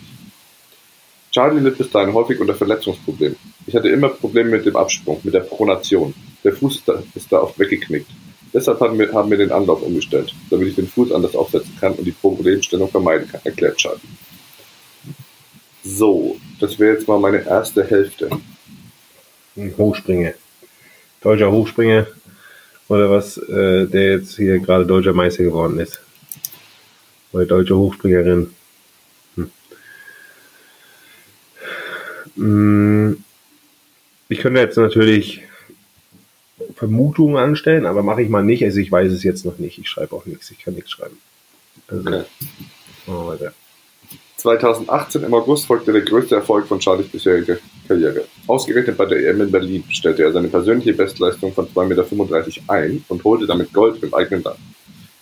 Charlie 1.31 1.61
litt 1.61 1.79
bis 1.79 1.91
dahin 1.91 2.13
häufig 2.13 2.41
unter 2.41 2.55
Verletzungsproblemen. 2.55 3.37
Ich 3.67 3.77
hatte 3.77 3.89
immer 3.89 4.09
Probleme 4.09 4.51
mit 4.51 4.67
dem 4.67 4.75
Absprung, 4.75 5.21
mit 5.23 5.35
der 5.35 5.41
Pronation. 5.41 6.13
Der 6.43 6.53
Fuß 6.53 6.77
ist 6.77 6.89
da, 6.89 7.03
ist 7.15 7.31
da 7.31 7.43
oft 7.43 7.57
weggeknickt. 7.59 8.11
Deshalb 8.53 8.81
haben 8.81 8.99
wir, 8.99 9.13
haben 9.13 9.31
wir 9.31 9.39
den 9.39 9.53
Anlauf 9.53 9.83
umgestellt, 9.83 10.35
damit 10.51 10.69
ich 10.69 10.75
den 10.75 10.89
Fuß 10.89 11.13
anders 11.13 11.37
aufsetzen 11.37 11.77
kann 11.79 11.93
und 11.93 12.05
die 12.05 12.11
Problemstellung 12.11 12.89
vermeiden 12.89 13.29
kann, 13.29 13.41
erklärt 13.45 13.77
Charlie. 13.77 14.01
So, 15.83 16.37
das 16.59 16.79
wäre 16.79 16.95
jetzt 16.95 17.09
mal 17.09 17.19
meine 17.19 17.45
erste 17.45 17.85
Hälfte. 17.85 18.31
Hochspringer. 19.57 20.35
Deutscher 21.21 21.51
Hochspringer. 21.51 22.07
Oder 22.89 23.11
was, 23.11 23.39
äh, 23.39 23.87
der 23.87 24.17
jetzt 24.17 24.37
hier 24.37 24.59
gerade 24.59 24.85
deutscher 24.85 25.13
Meister 25.13 25.45
geworden 25.45 25.79
ist. 25.79 26.01
Oder 27.33 27.47
deutsche 27.47 27.77
Hochspringerin. 27.77 28.53
Hm. 29.37 29.51
hm. 32.35 33.25
Ich 34.29 34.41
könnte 34.41 34.61
jetzt 34.61 34.77
natürlich 34.77 35.43
Vermutungen 36.75 37.37
anstellen, 37.37 37.87
aber 37.87 38.03
mache 38.03 38.23
ich 38.23 38.29
mal 38.29 38.43
nicht. 38.43 38.65
Also 38.65 38.79
ich 38.79 38.91
weiß 38.91 39.13
es 39.13 39.23
jetzt 39.23 39.45
noch 39.45 39.59
nicht. 39.59 39.79
Ich 39.79 39.89
schreibe 39.89 40.15
auch 40.15 40.27
nichts. 40.27 40.51
Ich 40.51 40.59
kann 40.59 40.75
nichts 40.75 40.91
schreiben. 40.91 41.19
Also, 41.89 42.09
okay. 42.09 42.25
machen 43.07 43.19
wir 43.19 43.27
weiter. 43.27 43.55
2018 44.41 45.23
im 45.25 45.35
August 45.35 45.67
folgte 45.67 45.93
der 45.93 46.01
größte 46.01 46.37
Erfolg 46.37 46.67
von 46.67 46.81
Charlies 46.81 47.09
bisheriger 47.09 47.59
Karriere. 47.87 48.25
Ausgerechnet 48.47 48.97
bei 48.97 49.05
der 49.05 49.29
EM 49.29 49.43
in 49.43 49.51
Berlin 49.51 49.85
stellte 49.91 50.23
er 50.23 50.33
seine 50.33 50.49
persönliche 50.49 50.95
Bestleistung 50.95 51.53
von 51.53 51.69
2,35 51.69 51.85
Meter 51.85 52.63
ein 52.69 53.05
und 53.09 53.23
holte 53.23 53.47
damit 53.47 53.73
Gold 53.73 54.03
im 54.03 54.15
eigenen 54.15 54.43
Land. 54.43 54.59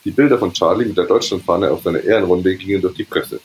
Die 0.05 0.13
Bilder 0.13 0.39
von 0.39 0.53
Charlie 0.53 0.87
mit 0.87 0.97
der 0.97 1.07
Deutschlandfahne 1.07 1.71
auf 1.71 1.83
seiner 1.83 2.03
Ehrenrunde 2.03 2.55
gingen 2.55 2.81
durch 2.81 2.95
die 2.95 3.05
Presse. 3.05 3.41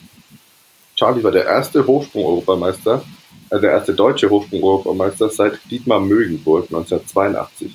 Charlie 0.94 1.24
war 1.24 1.32
der 1.32 1.44
erste 1.44 1.84
Hochsprung-Europameister, 1.84 3.02
äh, 3.50 3.60
der 3.60 3.72
erste 3.72 3.94
deutsche 3.94 4.30
Hochsprung-Europameister 4.30 5.28
seit 5.28 5.58
Dietmar 5.68 5.98
Mögenburg 5.98 6.66
1982. 6.66 7.72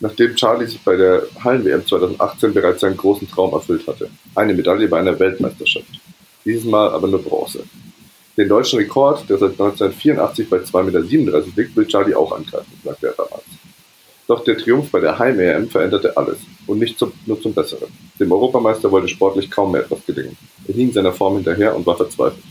Nachdem 0.00 0.34
Charlie 0.34 0.66
sich 0.66 0.80
bei 0.80 0.96
der 0.96 1.22
Hallen-WM 1.44 1.86
2018 1.86 2.52
bereits 2.54 2.80
seinen 2.80 2.96
großen 2.96 3.28
Traum 3.30 3.52
erfüllt 3.52 3.86
hatte. 3.86 4.10
Eine 4.34 4.54
Medaille 4.54 4.88
bei 4.88 4.98
einer 4.98 5.18
Weltmeisterschaft 5.18 5.86
dieses 6.48 6.64
Mal 6.64 6.88
aber 6.90 7.06
nur 7.06 7.22
Bronze. 7.22 7.62
Den 8.36 8.48
deutschen 8.48 8.78
Rekord, 8.78 9.28
der 9.28 9.36
seit 9.36 9.52
1984 9.52 10.48
bei 10.48 10.58
2,37 10.58 11.24
Meter 11.24 11.42
liegt, 11.56 11.76
will 11.76 11.86
Charlie 11.86 12.14
auch 12.14 12.32
angreifen, 12.32 12.72
sagte 12.84 13.08
er 13.08 13.12
damals. 13.12 13.44
Doch 14.26 14.44
der 14.44 14.56
Triumph 14.56 14.90
bei 14.90 15.00
der 15.00 15.18
Heim-EM 15.18 15.68
veränderte 15.68 16.16
alles 16.16 16.38
und 16.66 16.78
nicht 16.78 16.98
zum, 16.98 17.12
nur 17.26 17.40
zum 17.40 17.52
Besseren. 17.52 17.88
Dem 18.20 18.30
Europameister 18.30 18.90
wollte 18.90 19.08
sportlich 19.08 19.50
kaum 19.50 19.72
mehr 19.72 19.82
etwas 19.82 20.04
gelingen. 20.06 20.36
Er 20.66 20.74
hing 20.74 20.92
seiner 20.92 21.12
Form 21.12 21.34
hinterher 21.36 21.74
und 21.74 21.86
war 21.86 21.96
verzweifelt. 21.96 22.44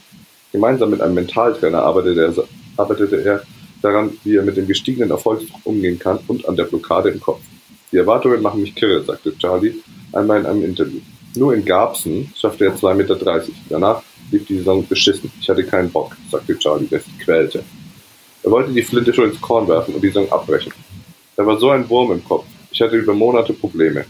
Gemeinsam 0.52 0.90
mit 0.90 1.02
einem 1.02 1.14
Mentaltrainer 1.14 1.84
arbeitete 1.84 2.22
er, 2.22 2.44
arbeitete 2.78 3.24
er 3.24 3.44
daran, 3.82 4.18
wie 4.24 4.36
er 4.36 4.44
mit 4.44 4.58
dem 4.58 4.68
gestiegenen 4.68 5.12
Erfolgsdruck 5.12 5.62
umgehen 5.66 6.00
kann 6.00 6.20
und 6.28 6.48
an 6.48 6.56
der 6.56 6.66
Blockade 6.66 7.10
im 7.10 7.22
Kopf. 7.22 7.42
Die 7.92 7.98
Erwartungen 7.98 8.42
machen 8.42 8.62
mich 8.62 8.76
kirre, 8.76 9.04
sagte 9.04 9.38
Charlie 9.38 9.76
einmal 10.12 10.40
in 10.40 10.46
einem 10.46 10.64
Interview. 10.64 11.00
Nur 11.38 11.54
in 11.54 11.64
Garbsen 11.64 12.34
schaffte 12.36 12.66
er 12.66 12.76
2,30 12.76 12.94
Meter. 12.96 13.44
Danach 13.70 14.02
lief 14.32 14.48
die 14.48 14.58
Saison 14.58 14.86
beschissen. 14.88 15.32
Ich 15.40 15.48
hatte 15.48 15.64
keinen 15.64 15.92
Bock, 15.92 16.18
sagte 16.32 16.58
Charlie, 16.58 16.88
der 16.88 17.00
sich 17.00 17.20
quälte. 17.20 17.64
Er 18.44 18.52
wollte 18.52 18.72
die 18.72 18.82
Flinte 18.82 19.14
schon 19.14 19.30
ins 19.30 19.40
Korn 19.40 19.68
werfen 19.68 19.94
und 19.94 20.02
die 20.02 20.08
Saison 20.08 20.32
abbrechen. 20.32 20.74
Er 21.36 21.46
war 21.46 21.60
so 21.60 21.70
ein 21.70 21.88
Wurm 21.90 22.12
im 22.12 22.24
Kopf. 22.24 22.46
Ich 22.72 22.82
hatte 22.82 22.96
über 22.96 23.14
Monate 23.14 23.54
Probleme, 23.54 24.06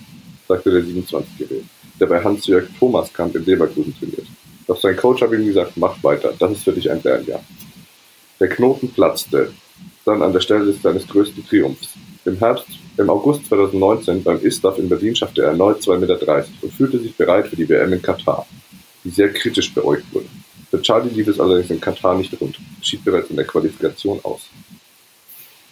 sagte 0.47 0.71
der 0.71 0.81
27-Jährige, 0.81 1.63
der 1.99 2.05
bei 2.05 2.23
Hans-Jörg 2.23 2.67
Thomaskamp 2.79 3.35
in 3.35 3.45
Leverkusen 3.45 3.93
trainiert. 3.97 4.27
Doch 4.65 4.79
sein 4.79 4.95
Coach 4.95 5.21
hat 5.21 5.31
ihm 5.31 5.45
gesagt, 5.45 5.73
mach 5.75 6.01
weiter, 6.03 6.33
das 6.39 6.51
ist 6.51 6.63
für 6.63 6.71
dich 6.71 6.89
ein 6.89 7.01
Lernjahr. 7.03 7.43
Der 8.39 8.47
Knoten 8.47 8.89
platzte, 8.89 9.51
dann 10.05 10.21
an 10.21 10.31
der 10.31 10.39
Stelle 10.39 10.71
seines 10.71 11.07
größten 11.07 11.45
Triumphs. 11.45 11.89
Im 12.27 12.37
Herbst 12.39 12.67
im 12.97 13.09
August 13.09 13.45
2019 13.45 14.21
beim 14.21 14.43
ISTAF 14.43 14.77
in 14.79 14.89
Berlin 14.89 15.15
schaffte 15.15 15.43
er 15.43 15.51
erneut 15.51 15.79
2,30 15.79 15.97
Meter 15.99 16.45
und 16.61 16.73
fühlte 16.73 16.99
sich 16.99 17.15
bereit 17.15 17.47
für 17.47 17.55
die 17.55 17.69
WM 17.69 17.93
in 17.93 18.01
Katar, 18.01 18.45
die 19.05 19.09
sehr 19.11 19.31
kritisch 19.31 19.73
beäugt 19.73 20.03
wurde. 20.13 20.25
Für 20.69 20.81
Charlie 20.81 21.09
lief 21.09 21.29
es 21.29 21.39
allerdings 21.39 21.69
in 21.69 21.79
Katar 21.79 22.17
nicht 22.17 22.37
rund, 22.41 22.59
schied 22.81 23.05
bereits 23.05 23.29
in 23.29 23.37
der 23.37 23.45
Qualifikation 23.45 24.19
aus. 24.23 24.41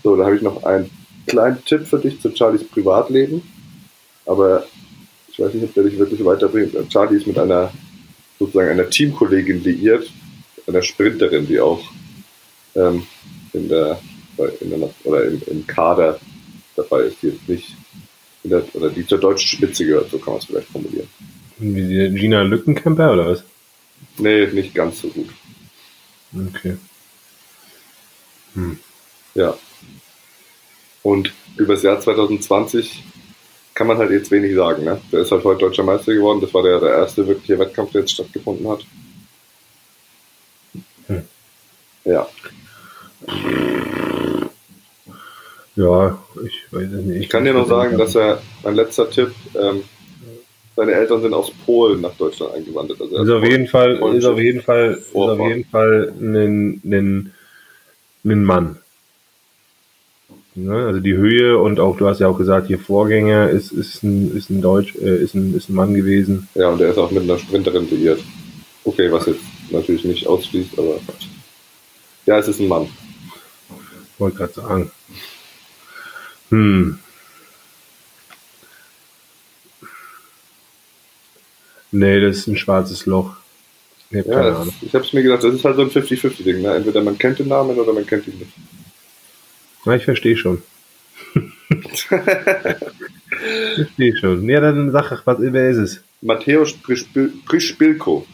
So, 0.02 0.16
da 0.16 0.24
habe 0.24 0.38
ich 0.38 0.42
noch 0.42 0.64
einen 0.64 0.90
kleinen 1.28 1.62
Tipp 1.66 1.86
für 1.86 2.00
dich 2.00 2.22
zu 2.22 2.34
Charlies 2.34 2.64
Privatleben, 2.64 3.42
aber 4.26 4.66
ich 5.28 5.38
weiß 5.38 5.54
nicht, 5.56 5.66
ob 5.66 5.74
der 5.74 5.84
dich 5.84 6.00
wirklich 6.00 6.24
weiterbringt. 6.24 6.74
Charlie 6.90 7.18
ist 7.18 7.28
mit 7.28 7.38
einer 7.38 7.74
sozusagen 8.40 8.70
einer 8.70 8.90
Teamkollegin 8.90 9.62
liiert, 9.62 10.10
einer 10.68 10.82
Sprinterin, 10.82 11.48
die 11.48 11.60
auch 11.60 11.82
ähm, 12.76 13.06
in 13.52 13.68
der, 13.68 14.00
in 14.62 14.70
der 14.70 14.90
oder 15.04 15.26
im, 15.26 15.42
im 15.48 15.68
Kader 15.68 16.18
dabei 16.76 17.02
ist, 17.02 17.18
die 17.22 17.28
jetzt 17.28 17.48
nicht 17.48 17.76
der, 18.44 18.64
oder 18.74 18.90
die 18.90 19.06
zur 19.06 19.18
deutschen 19.18 19.48
Spitze 19.48 19.86
gehört, 19.86 20.12
so 20.12 20.18
kann 20.18 20.34
man 20.34 20.40
es 20.40 20.46
vielleicht 20.46 20.68
formulieren. 20.68 21.08
Wie 21.58 22.10
Gina 22.20 22.42
Lückenkämper 22.42 23.14
oder 23.14 23.28
was? 23.28 23.44
Nee, 24.18 24.48
nicht 24.48 24.74
ganz 24.74 25.02
so 25.02 25.08
gut. 25.10 25.30
Okay. 26.50 26.78
Hm. 28.54 28.80
Ja. 29.36 29.58
Und 31.04 31.34
über 31.58 31.76
das 31.76 31.84
Jahr 31.84 32.00
2020 32.00 33.04
kann 33.74 33.88
man 33.88 33.98
halt 33.98 34.12
jetzt 34.12 34.32
wenig 34.32 34.56
sagen. 34.56 34.86
Ne? 34.86 35.02
Der 35.12 35.22
ist 35.22 35.32
halt 35.32 35.44
heute 35.44 35.62
deutscher 35.62 35.84
Meister 35.84 36.14
geworden. 36.14 36.42
Das 36.42 36.54
war 36.54 36.64
der, 36.64 36.80
der 36.80 36.90
erste 36.90 37.28
wirkliche 37.28 37.60
Wettkampf, 37.60 37.92
der 37.92 38.02
jetzt 38.02 38.12
stattgefunden 38.12 38.68
hat. 38.68 38.86
Hm. 41.08 41.24
Ja. 42.06 42.28
Ja, 45.76 46.18
ich 46.46 46.72
weiß 46.72 46.92
es 46.92 47.06
nicht. 47.06 47.24
Ich 47.24 47.30
kann 47.30 47.44
dir 47.44 47.54
noch 47.54 47.68
sagen, 47.68 47.98
dass 47.98 48.16
er, 48.16 48.42
mein 48.64 48.76
letzter 48.76 49.10
Tipp, 49.10 49.32
ähm, 49.56 49.84
seine 50.76 50.94
Eltern 50.94 51.22
sind 51.22 51.34
aus 51.34 51.52
Polen 51.66 52.02
nach 52.02 52.16
Deutschland 52.16 52.54
eingewandert. 52.54 53.00
Also 53.02 53.24
ist, 53.24 53.30
auf 53.30 53.44
jeden 53.44 53.68
Fall, 53.68 53.96
ist 54.16 54.26
auf 54.26 54.40
jeden 54.40 54.62
Fall, 54.62 54.94
ist 54.94 55.16
auf 55.16 55.40
jeden 55.40 55.66
Fall 55.66 56.14
ein, 56.20 56.82
ein, 56.84 57.34
ein 58.24 58.44
Mann. 58.44 58.78
Ne? 60.56 60.86
Also 60.86 61.02
die 61.02 61.16
Höhe 61.16 61.58
und 61.58 61.80
auch, 61.80 61.98
du 61.98 62.08
hast 62.08 62.20
ja 62.20 62.28
auch 62.28 62.38
gesagt, 62.38 62.70
ihr 62.70 62.80
Vorgänger 62.80 63.50
ist, 63.50 63.72
ist, 63.72 64.04
ein, 64.04 64.36
ist, 64.36 64.50
ein 64.50 64.62
Deutsch, 64.62 64.96
äh, 64.96 65.18
ist, 65.18 65.34
ein, 65.34 65.54
ist 65.56 65.70
ein 65.70 65.76
Mann 65.76 65.94
gewesen. 65.94 66.48
Ja, 66.56 66.70
und 66.70 66.80
der 66.80 66.92
ist 66.92 66.98
auch 66.98 67.12
mit 67.12 67.24
einer 67.24 67.38
Sprinterin 67.38 67.90
liiert. 67.90 68.22
Okay, 68.86 69.12
was 69.12 69.26
jetzt 69.26 69.42
natürlich 69.72 70.06
nicht 70.06 70.28
ausschließt, 70.28 70.78
aber 70.78 71.00
ja, 72.26 72.40
es 72.40 72.48
ist 72.48 72.60
ein 72.60 72.68
Mann. 72.68 72.88
Wollte 74.18 74.38
gerade 74.38 74.54
sagen. 74.54 74.92
Hm. 76.50 77.00
Nee, 81.92 82.20
das 82.20 82.38
ist 82.38 82.48
ein 82.48 82.58
schwarzes 82.58 83.06
Loch. 83.06 83.38
Ich 84.12 84.20
habe 84.20 84.30
ja, 84.30 84.56
Ahnung. 84.60 84.74
Ich 84.82 84.94
habe 84.94 85.06
es 85.06 85.14
mir 85.14 85.24
gedacht, 85.24 85.44
das 85.44 85.56
ist 85.56 85.66
halt 85.66 85.78
so 85.78 85.82
ein 85.82 85.90
50-50-Ding. 85.90 86.62
Ne? 86.62 86.76
Entweder 86.76 87.02
man 87.02 87.18
kennt 87.18 87.40
den 87.40 87.48
Namen 87.48 87.78
oder 87.78 87.94
man 87.94 88.06
kennt 88.06 88.28
ihn 88.28 88.38
nicht. 88.38 88.52
Na, 89.86 89.96
ich 89.96 90.04
verstehe 90.04 90.36
schon. 90.36 90.62
ich 91.36 92.06
verstehe 93.76 94.18
schon. 94.18 94.48
Ja, 94.50 94.60
dann 94.60 94.92
sag, 94.92 95.26
was, 95.26 95.38
wer 95.40 95.70
ist 95.70 95.78
es? 95.78 96.04
Matthäus 96.22 96.74
Prischbilko. 96.74 98.26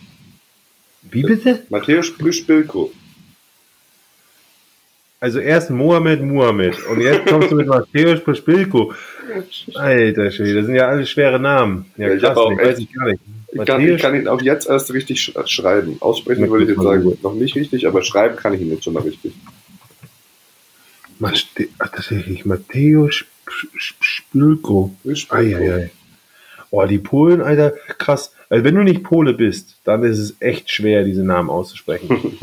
Wie 1.04 1.24
bitte? 1.24 1.64
Matthäus 1.70 2.12
Prischbilko. 2.16 2.92
Also 5.22 5.38
erst 5.38 5.70
Mohammed 5.70 6.24
Mohammed 6.24 6.84
und 6.88 7.00
jetzt 7.00 7.28
kommst 7.28 7.52
du 7.52 7.56
mit 7.56 7.68
Matthäus 7.68 8.24
Pospilko. 8.24 8.92
Alter 9.76 10.32
Schwede, 10.32 10.56
das 10.56 10.66
sind 10.66 10.74
ja 10.74 10.88
alles 10.88 11.12
schwere 11.12 11.40
Namen. 11.40 11.86
Ja, 11.96 12.08
ja 12.08 12.18
krass, 12.18 12.40
ich 12.52 12.58
weiß 12.58 12.80
ich 12.80 12.92
gar 12.92 13.06
nicht. 13.06 13.22
Ich 13.52 13.66
kann, 13.66 13.88
ich 13.88 14.02
kann, 14.02 14.16
ihn 14.16 14.28
auch 14.28 14.42
jetzt 14.42 14.68
erst 14.68 14.92
richtig 14.92 15.22
sch 15.22 15.34
schreiben. 15.46 15.98
Aussprechen 16.00 16.50
würde 16.50 16.64
ich 16.64 16.72
jetzt 16.72 16.82
sagen, 16.82 17.04
gut. 17.04 17.22
noch 17.22 17.36
nicht 17.36 17.56
richtig, 17.56 17.86
aber 17.86 18.02
schreiben 18.02 18.36
kann 18.36 18.56
ich 18.56 18.62
ihn 18.62 18.72
jetzt 18.72 18.84
schon 18.84 18.94
mal 18.94 19.04
richtig. 19.04 19.34
Ach, 21.22 21.88
tatsächlich, 21.90 22.44
Matthäus 22.46 23.24
Spilko. 23.78 24.96
Eieiei. 25.30 25.92
Oh, 26.72 26.84
die 26.88 26.98
Polen, 26.98 27.42
Alter, 27.42 27.74
krass. 28.00 28.34
Also 28.50 28.64
wenn 28.64 28.74
du 28.74 28.82
nicht 28.82 29.04
Pole 29.04 29.34
bist, 29.34 29.78
dann 29.84 30.02
ist 30.02 30.18
es 30.18 30.36
echt 30.40 30.72
schwer, 30.72 31.04
diese 31.04 31.24
Namen 31.24 31.52
auszusprechen. 31.52 32.40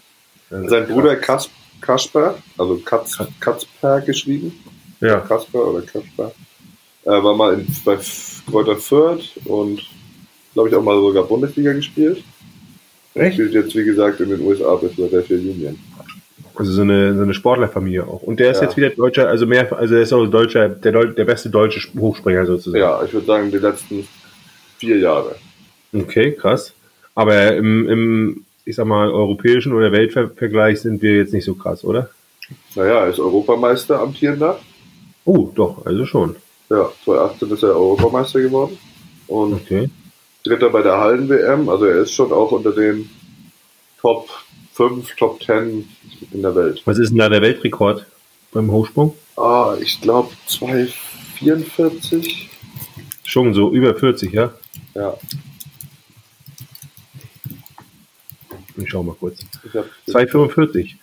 Sein 0.50 0.86
Bruder 0.86 1.16
Kasper 1.16 1.52
Kasper, 1.82 2.38
also 2.56 2.80
Katz, 2.84 3.18
Katzper 3.40 4.00
geschrieben. 4.00 4.52
Ja. 5.00 5.20
Kasper 5.20 5.66
oder 5.66 5.82
Kasper. 5.82 6.32
Äh, 7.04 7.22
war 7.22 7.34
mal 7.36 7.54
in, 7.54 7.66
bei 7.84 7.98
Kräuter 8.50 8.76
Fürth 8.76 9.30
und 9.44 9.82
glaube 10.54 10.68
ich 10.68 10.74
auch 10.74 10.82
mal 10.82 10.98
sogar 10.98 11.24
Bundesliga 11.24 11.72
gespielt. 11.72 12.22
Echt? 13.14 13.34
Spielt 13.34 13.52
jetzt, 13.52 13.74
wie 13.74 13.84
gesagt, 13.84 14.20
in 14.20 14.30
den 14.30 14.40
USA 14.40 14.74
bei 14.76 14.88
Philadelphia 14.88 15.36
Union. 15.36 15.78
Also 16.54 16.72
so 16.72 16.82
eine, 16.82 17.14
so 17.14 17.22
eine 17.22 17.34
Sportlerfamilie 17.34 18.06
auch. 18.06 18.22
Und 18.22 18.38
der 18.38 18.50
ist 18.50 18.58
ja. 18.58 18.64
jetzt 18.64 18.76
wieder 18.76 18.90
Deutscher, 18.90 19.28
also 19.28 19.46
mehr, 19.46 19.72
also 19.76 19.94
er 19.94 20.02
ist 20.02 20.12
auch 20.12 20.26
Deutscher, 20.26 20.68
der, 20.68 21.06
der 21.06 21.24
beste 21.24 21.50
deutsche 21.50 21.80
Hochspringer 21.98 22.46
sozusagen. 22.46 22.80
Ja, 22.80 23.02
ich 23.04 23.12
würde 23.12 23.26
sagen, 23.26 23.50
die 23.50 23.58
letzten 23.58 24.06
vier 24.78 24.98
Jahre. 24.98 25.34
Okay, 25.94 26.32
krass. 26.32 26.72
Aber 27.14 27.54
im, 27.54 27.88
im 27.88 28.44
ich 28.64 28.76
sag 28.76 28.86
mal, 28.86 29.10
europäischen 29.10 29.72
oder 29.72 29.92
Weltvergleich 29.92 30.80
sind 30.80 31.02
wir 31.02 31.16
jetzt 31.16 31.32
nicht 31.32 31.44
so 31.44 31.54
krass, 31.54 31.84
oder? 31.84 32.10
Naja, 32.74 33.00
er 33.00 33.08
ist 33.08 33.18
Europameister 33.18 34.00
amtierender. 34.00 34.58
Oh, 35.24 35.50
doch, 35.54 35.84
also 35.86 36.04
schon. 36.06 36.36
Ja, 36.68 36.90
2018 37.04 37.50
ist 37.50 37.62
er 37.62 37.76
Europameister 37.76 38.40
geworden. 38.40 38.78
Und 39.26 39.54
okay. 39.54 39.88
Dritter 40.44 40.70
bei 40.70 40.82
der 40.82 40.98
Hallen-WM. 40.98 41.68
Also 41.68 41.86
er 41.86 42.02
ist 42.02 42.12
schon 42.12 42.32
auch 42.32 42.52
unter 42.52 42.72
den 42.72 43.08
Top 44.00 44.28
5, 44.74 45.14
Top 45.16 45.42
10 45.42 45.88
in 46.32 46.42
der 46.42 46.54
Welt. 46.54 46.82
Was 46.84 46.98
ist 46.98 47.10
denn 47.10 47.18
da 47.18 47.28
der 47.28 47.42
Weltrekord 47.42 48.06
beim 48.52 48.70
Hochsprung? 48.70 49.14
Ah, 49.36 49.76
ich 49.80 50.00
glaube 50.00 50.30
2,44. 50.48 52.48
Schon 53.24 53.54
so 53.54 53.70
über 53.70 53.94
40, 53.94 54.32
ja? 54.32 54.52
Ja. 54.94 55.16
Ich 58.76 58.90
schau 58.90 59.02
mal 59.02 59.14
kurz. 59.18 59.38
245. 60.06 60.96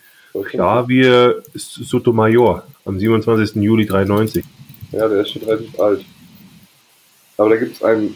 Javier 0.52 1.42
Sotomayor 1.54 2.64
am 2.84 2.98
27. 2.98 3.56
Juli 3.56 3.86
93. 3.86 4.44
Ja, 4.92 5.08
der 5.08 5.22
ist 5.22 5.30
schon 5.30 5.42
relativ 5.42 5.78
alt. 5.78 6.04
Aber 7.36 7.50
da 7.50 7.56
gibt 7.56 7.76
es 7.76 7.82
einen 7.82 8.14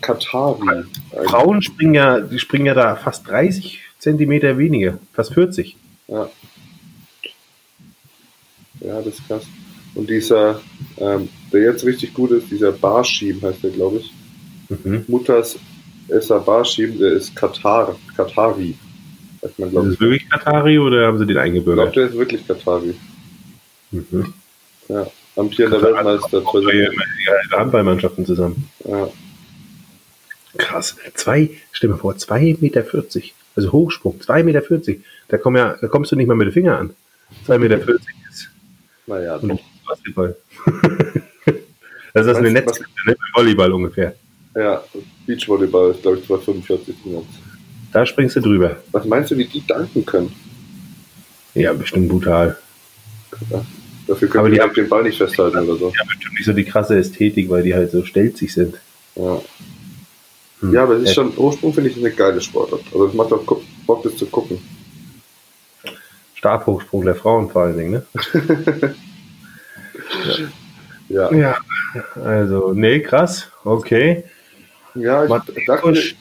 Katari. 0.00 0.84
Frauen 1.26 1.62
springen 1.62 1.94
ja, 1.94 2.20
die 2.20 2.38
springen 2.38 2.66
ja 2.66 2.74
da 2.74 2.96
fast 2.96 3.28
30 3.28 3.80
Zentimeter 3.98 4.58
weniger, 4.58 4.98
fast 5.12 5.34
40. 5.34 5.76
Ja. 6.08 6.30
Ja, 8.80 9.00
das 9.00 9.14
ist 9.14 9.28
krass. 9.28 9.44
Und 9.94 10.08
dieser, 10.08 10.60
ähm, 10.98 11.28
der 11.52 11.62
jetzt 11.62 11.84
richtig 11.84 12.14
gut 12.14 12.30
ist, 12.30 12.50
dieser 12.50 12.72
Barschim 12.72 13.40
heißt 13.42 13.62
der, 13.62 13.70
glaube 13.70 13.98
ich. 13.98 14.12
Mhm. 14.68 15.04
Mutters 15.06 15.58
Essa 16.12 16.38
Barschim, 16.38 16.98
der 16.98 17.12
ist 17.12 17.34
Katar, 17.34 17.96
Katari. 18.16 18.76
Sagt 19.40 19.58
man, 19.58 19.68
Ist 19.70 19.76
es 19.86 19.94
ich. 19.94 20.00
wirklich 20.00 20.28
Katari 20.30 20.78
oder 20.78 21.06
haben 21.06 21.18
sie 21.18 21.24
den 21.26 21.30
Ich 21.30 21.34
glaube, 21.34 21.46
eingebürgert? 21.46 21.96
der 21.96 22.06
ist 22.08 22.16
wirklich 22.18 22.46
Katari. 22.46 22.94
Mhm. 23.90 24.34
Ja. 24.88 25.06
Amtierender 25.36 25.80
Katari. 25.80 25.94
Weltmeister. 26.18 26.42
Die 27.50 27.56
Handballmannschaften 27.56 28.26
zusammen. 28.26 28.68
Ja. 28.84 29.08
Krass. 30.58 30.96
Zwei, 31.14 31.50
stell 31.72 31.90
dir 31.90 31.96
vor, 31.96 32.12
2,40 32.14 32.60
Meter. 32.60 32.84
Also 33.56 33.72
Hochsprung, 33.72 34.18
2,40 34.20 34.42
Meter. 34.44 34.62
Da, 35.28 35.38
komm 35.38 35.56
ja, 35.56 35.76
da 35.80 35.88
kommst 35.88 36.12
du 36.12 36.16
nicht 36.16 36.26
mal 36.26 36.34
mit 36.34 36.48
den 36.48 36.52
Finger 36.52 36.78
an. 36.78 36.90
2,40 37.46 37.58
Meter 37.58 37.78
ist 37.88 38.50
Naja. 39.06 39.40
Basketball. 39.86 40.36
das 42.14 42.26
ist 42.26 42.36
du, 42.38 42.50
Netz, 42.50 42.80
ne? 43.06 43.16
Volleyball 43.34 43.72
ungefähr. 43.72 44.14
Ja, 44.54 44.82
Beachvolleyball 45.26 45.92
ist, 45.92 46.02
glaube 46.02 46.18
ich, 46.18 46.26
245 46.26 46.94
Netz. 47.06 47.24
Da 47.92 48.04
springst 48.06 48.36
du 48.36 48.40
drüber. 48.40 48.76
Was 48.92 49.04
meinst 49.04 49.30
du, 49.30 49.36
wie 49.38 49.46
die 49.46 49.66
danken 49.66 50.04
können? 50.04 50.32
Ja, 51.54 51.72
bestimmt 51.72 52.08
brutal. 52.08 52.56
Ja. 53.50 53.64
Dafür 54.06 54.28
können 54.28 54.40
Aber 54.40 54.48
die 54.50 54.56
die 54.56 54.60
halt 54.60 54.76
den 54.76 54.88
Ball 54.88 55.02
nicht 55.02 55.18
festhalten 55.18 55.58
oder 55.58 55.76
so. 55.76 55.86
Haben 55.86 56.08
bestimmt 56.08 56.34
nicht 56.34 56.44
so 56.44 56.52
die 56.52 56.64
krasse 56.64 56.96
Ästhetik, 56.96 57.48
weil 57.50 57.62
die 57.62 57.74
halt 57.74 57.90
so 57.90 58.04
stelzig 58.04 58.52
sind. 58.52 58.76
Ja. 59.14 59.40
Hm. 60.60 60.72
Ja, 60.74 60.82
aber 60.84 60.94
es 60.94 61.02
ist 61.04 61.10
Äh, 61.10 61.14
schon, 61.14 61.36
Ursprung 61.36 61.72
finde 61.72 61.90
ich 61.90 61.96
eine 61.96 62.10
geile 62.10 62.40
Sportart. 62.40 62.82
Also 62.92 63.06
es 63.06 63.14
macht 63.14 63.32
auch 63.32 63.44
Bock, 63.86 64.02
das 64.02 64.16
zu 64.16 64.26
gucken. 64.26 64.58
Stabhochsprung 66.34 67.04
der 67.04 67.14
Frauen 67.14 67.48
vor 67.50 67.62
allen 67.62 67.76
Dingen, 67.76 67.90
ne? 67.92 68.06
Ja, 71.08 71.32
Ja. 71.32 71.56
Also, 72.24 72.72
nee, 72.72 73.00
krass. 73.00 73.48
Okay. 73.64 74.24
Ja 74.94 75.24
ich 75.24 75.30
dachte, 75.30 75.52
Matthäus, 75.66 76.14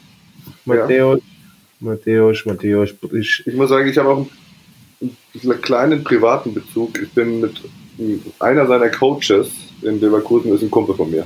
Matthäus, 0.66 1.22
Matthäus, 1.80 2.46
Matthäus, 2.46 2.94
ich, 3.13 3.44
ich 3.46 3.54
muss 3.54 3.70
sagen, 3.70 3.88
ich 3.88 3.98
habe 3.98 4.10
auch 4.10 4.28
einen, 5.01 5.18
einen 5.44 5.62
kleinen 5.62 6.04
privaten 6.04 6.54
Bezug. 6.54 7.01
Ich 7.01 7.12
bin 7.12 7.42
mit 7.42 7.62
einer 8.40 8.68
seiner 8.68 8.90
Coaches 8.90 9.50
in 9.82 10.00
Leverkusen 10.00 10.54
ist 10.54 10.62
ein 10.62 10.72
Kumpel 10.72 10.96
von 10.96 11.10
mir. 11.10 11.25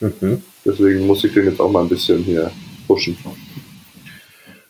mhm. 0.00 0.42
Deswegen 0.64 1.06
muss 1.06 1.22
ich 1.24 1.34
den 1.34 1.44
jetzt 1.44 1.60
auch 1.60 1.70
mal 1.70 1.82
ein 1.82 1.88
bisschen 1.88 2.22
hier 2.22 2.50
pushen. 2.86 3.16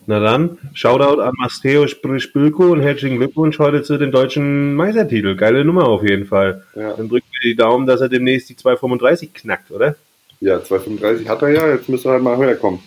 Na 0.06 0.20
dann, 0.20 0.58
Shoutout 0.74 1.20
an 1.22 1.32
Matthäus 1.38 1.92
Sprichbülko 1.92 2.72
und 2.72 2.80
herzlichen 2.80 3.18
Glückwunsch 3.18 3.58
heute 3.58 3.82
zu 3.82 3.96
dem 3.96 4.10
deutschen 4.10 4.74
Meistertitel. 4.74 5.36
Geile 5.36 5.64
Nummer 5.64 5.86
auf 5.88 6.02
jeden 6.02 6.26
Fall. 6.26 6.64
Ja, 6.74 6.92
Dann 6.92 7.08
drücken 7.08 7.26
wir 7.30 7.50
die 7.50 7.56
Daumen, 7.56 7.86
dass 7.86 8.00
er 8.00 8.08
demnächst 8.08 8.50
die 8.50 8.56
235 8.56 9.32
knackt, 9.32 9.70
oder? 9.70 9.96
Ja 10.44 10.58
2,35 10.58 11.28
hat 11.28 11.42
er 11.42 11.48
ja, 11.50 11.68
jetzt 11.74 11.88
müsste 11.88 12.08
er 12.08 12.12
halt 12.14 12.22
mal 12.22 12.36
höher 12.36 12.54
kommen. 12.54 12.80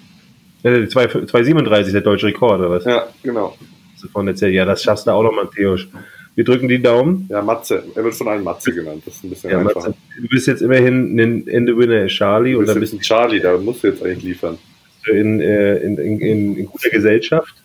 Äh, 0.63 0.81
die 0.81 0.87
2 0.87 1.07
237 1.07 1.87
ist 1.87 1.93
der 1.93 2.01
deutsche 2.01 2.27
Rekord, 2.27 2.59
oder 2.59 2.71
was? 2.71 2.85
Ja, 2.85 3.07
genau. 3.23 3.55
Von 4.13 4.27
erzählt. 4.27 4.53
Ja, 4.53 4.65
das 4.65 4.83
schaffst 4.83 5.07
du 5.07 5.11
auch 5.11 5.23
noch, 5.23 5.33
Matthäus. 5.33 5.87
Wir 6.35 6.43
drücken 6.43 6.67
die 6.67 6.79
Daumen. 6.81 7.25
Ja, 7.31 7.41
Matze. 7.41 7.83
Er 7.95 8.03
wird 8.03 8.13
von 8.13 8.27
allen 8.27 8.43
Matze 8.43 8.71
genannt. 8.71 9.01
Das 9.05 9.15
ist 9.15 9.23
ein 9.23 9.29
bisschen 9.31 9.49
Ja, 9.49 9.57
einfacher. 9.59 9.89
Matze, 9.89 9.95
du 10.21 10.27
bist 10.27 10.45
jetzt 10.47 10.61
immerhin 10.61 11.19
ein 11.19 11.47
Ende-Winner 11.47 12.05
Charlie 12.07 12.51
Du 12.53 12.59
und 12.59 12.65
bist 12.65 12.75
jetzt 12.75 12.81
bist 12.81 12.93
ein 12.93 12.99
Charlie, 13.01 13.39
da 13.39 13.57
musst 13.57 13.83
du 13.83 13.87
jetzt 13.87 14.03
eigentlich 14.03 14.23
liefern. 14.23 14.59
in, 15.11 15.41
äh, 15.41 15.77
in, 15.77 15.97
in, 15.97 16.19
in, 16.19 16.55
in 16.57 16.65
guter 16.67 16.89
Gesellschaft. 16.91 17.55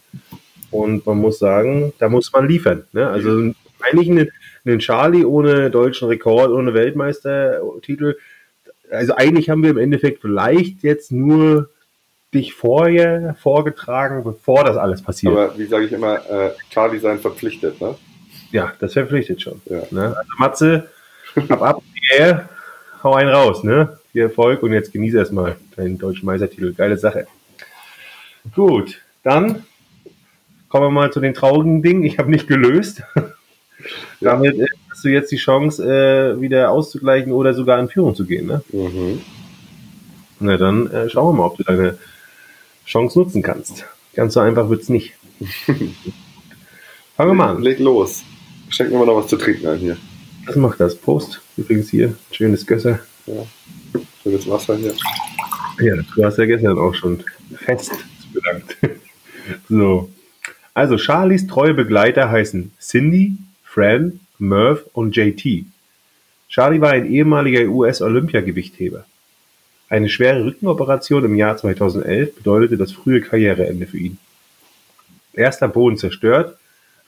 Und 0.70 1.04
man 1.04 1.18
muss 1.18 1.38
sagen, 1.38 1.92
da 1.98 2.08
muss 2.08 2.32
man 2.32 2.48
liefern. 2.48 2.84
Ne? 2.92 3.06
Also 3.06 3.52
eigentlich 3.80 4.10
einen, 4.10 4.30
einen 4.64 4.78
Charlie 4.78 5.26
ohne 5.26 5.70
deutschen 5.70 6.08
Rekord, 6.08 6.50
ohne 6.50 6.72
Weltmeistertitel. 6.72 8.14
Also 8.92 9.14
eigentlich 9.16 9.50
haben 9.50 9.62
wir 9.62 9.70
im 9.70 9.78
Endeffekt 9.78 10.20
vielleicht 10.20 10.82
jetzt 10.82 11.12
nur 11.12 11.70
dich 12.34 12.54
vorher 12.54 13.34
vorgetragen, 13.40 14.24
bevor 14.24 14.64
das 14.64 14.76
alles 14.76 15.02
passiert. 15.02 15.32
Aber 15.32 15.58
wie 15.58 15.66
sage 15.66 15.86
ich 15.86 15.92
immer, 15.92 16.18
äh, 16.30 16.50
Charlie 16.70 16.98
sein 16.98 17.18
verpflichtet, 17.18 17.80
ne? 17.80 17.94
ja, 18.52 18.72
das 18.78 18.92
verpflichtet 18.92 19.42
schon. 19.42 19.60
Ja. 19.66 19.82
Ne? 19.90 20.16
Also 20.16 20.30
Matze, 20.38 20.88
ab 21.48 21.62
ab, 21.62 21.82
yeah, 22.16 22.48
hau 23.02 23.14
einen 23.14 23.30
raus, 23.30 23.64
ne? 23.64 23.98
Viel 24.12 24.22
Erfolg 24.22 24.62
und 24.62 24.72
jetzt 24.72 24.92
genieße 24.92 25.16
erstmal 25.16 25.56
deinen 25.76 25.98
deutschen 25.98 26.26
Meistertitel. 26.26 26.74
Geile 26.74 26.98
Sache. 26.98 27.26
Gut, 28.54 29.00
dann 29.22 29.64
kommen 30.68 30.86
wir 30.86 30.90
mal 30.90 31.12
zu 31.12 31.20
den 31.20 31.34
traurigen 31.34 31.82
Dingen. 31.82 32.04
Ich 32.04 32.18
habe 32.18 32.30
nicht 32.30 32.46
gelöst. 32.46 33.02
Ja. 34.20 34.32
Damit 34.32 34.58
äh, 34.58 34.66
hast 34.90 35.04
du 35.04 35.08
jetzt 35.08 35.32
die 35.32 35.36
Chance, 35.36 35.82
äh, 35.82 36.40
wieder 36.40 36.70
auszugleichen 36.70 37.32
oder 37.32 37.54
sogar 37.54 37.78
in 37.78 37.88
Führung 37.88 38.14
zu 38.14 38.24
gehen. 38.24 38.46
Ne? 38.46 38.62
Mhm. 38.72 39.20
Na 40.40 40.56
dann 40.56 40.90
äh, 40.90 41.08
schauen 41.08 41.34
wir 41.34 41.38
mal, 41.38 41.46
ob 41.46 41.56
du 41.56 41.64
deine 41.64 41.98
Chance 42.86 43.18
nutzen 43.18 43.42
kannst. 43.42 43.84
Ganz 44.14 44.34
so 44.34 44.40
einfach 44.40 44.68
wird's 44.68 44.88
nicht. 44.88 45.14
Fangen 47.16 47.30
wir 47.30 47.34
mal 47.34 47.56
an. 47.56 47.62
Leg 47.62 47.78
los. 47.78 48.22
Schenken 48.68 48.92
wir 48.92 49.00
mal 49.00 49.06
noch 49.06 49.16
was 49.16 49.28
zu 49.28 49.36
trinken 49.36 49.66
ein 49.66 49.78
hier. 49.78 49.96
Was 50.46 50.56
macht 50.56 50.80
das? 50.80 50.96
Prost. 50.96 51.40
Übrigens 51.56 51.90
hier, 51.90 52.14
schönes 52.30 52.66
Gösser. 52.66 53.00
Schönes 54.22 54.48
Wasser 54.48 54.76
hier. 54.76 54.94
Ja, 55.80 55.94
du 56.14 56.24
hast 56.24 56.38
ja 56.38 56.46
gestern 56.46 56.78
auch 56.78 56.94
schon 56.94 57.22
fest 57.54 57.92
bedankt. 58.32 58.76
so. 59.68 60.10
Also, 60.74 60.96
Charlies 60.96 61.46
treue 61.46 61.74
Begleiter 61.74 62.30
heißen 62.30 62.72
Cindy, 62.80 63.36
Fran, 63.72 64.20
Merv 64.38 64.84
und 64.92 65.16
JT. 65.16 65.64
Charlie 66.50 66.82
war 66.82 66.90
ein 66.90 67.10
ehemaliger 67.10 67.62
US-Olympiagewichtheber. 67.70 69.06
Eine 69.88 70.10
schwere 70.10 70.44
Rückenoperation 70.44 71.24
im 71.24 71.36
Jahr 71.36 71.56
2011 71.56 72.34
bedeutete 72.34 72.76
das 72.76 72.92
frühe 72.92 73.22
Karriereende 73.22 73.86
für 73.86 73.96
ihn. 73.96 74.18
Erst 75.32 75.62
am 75.62 75.72
Boden 75.72 75.96
zerstört, 75.96 76.58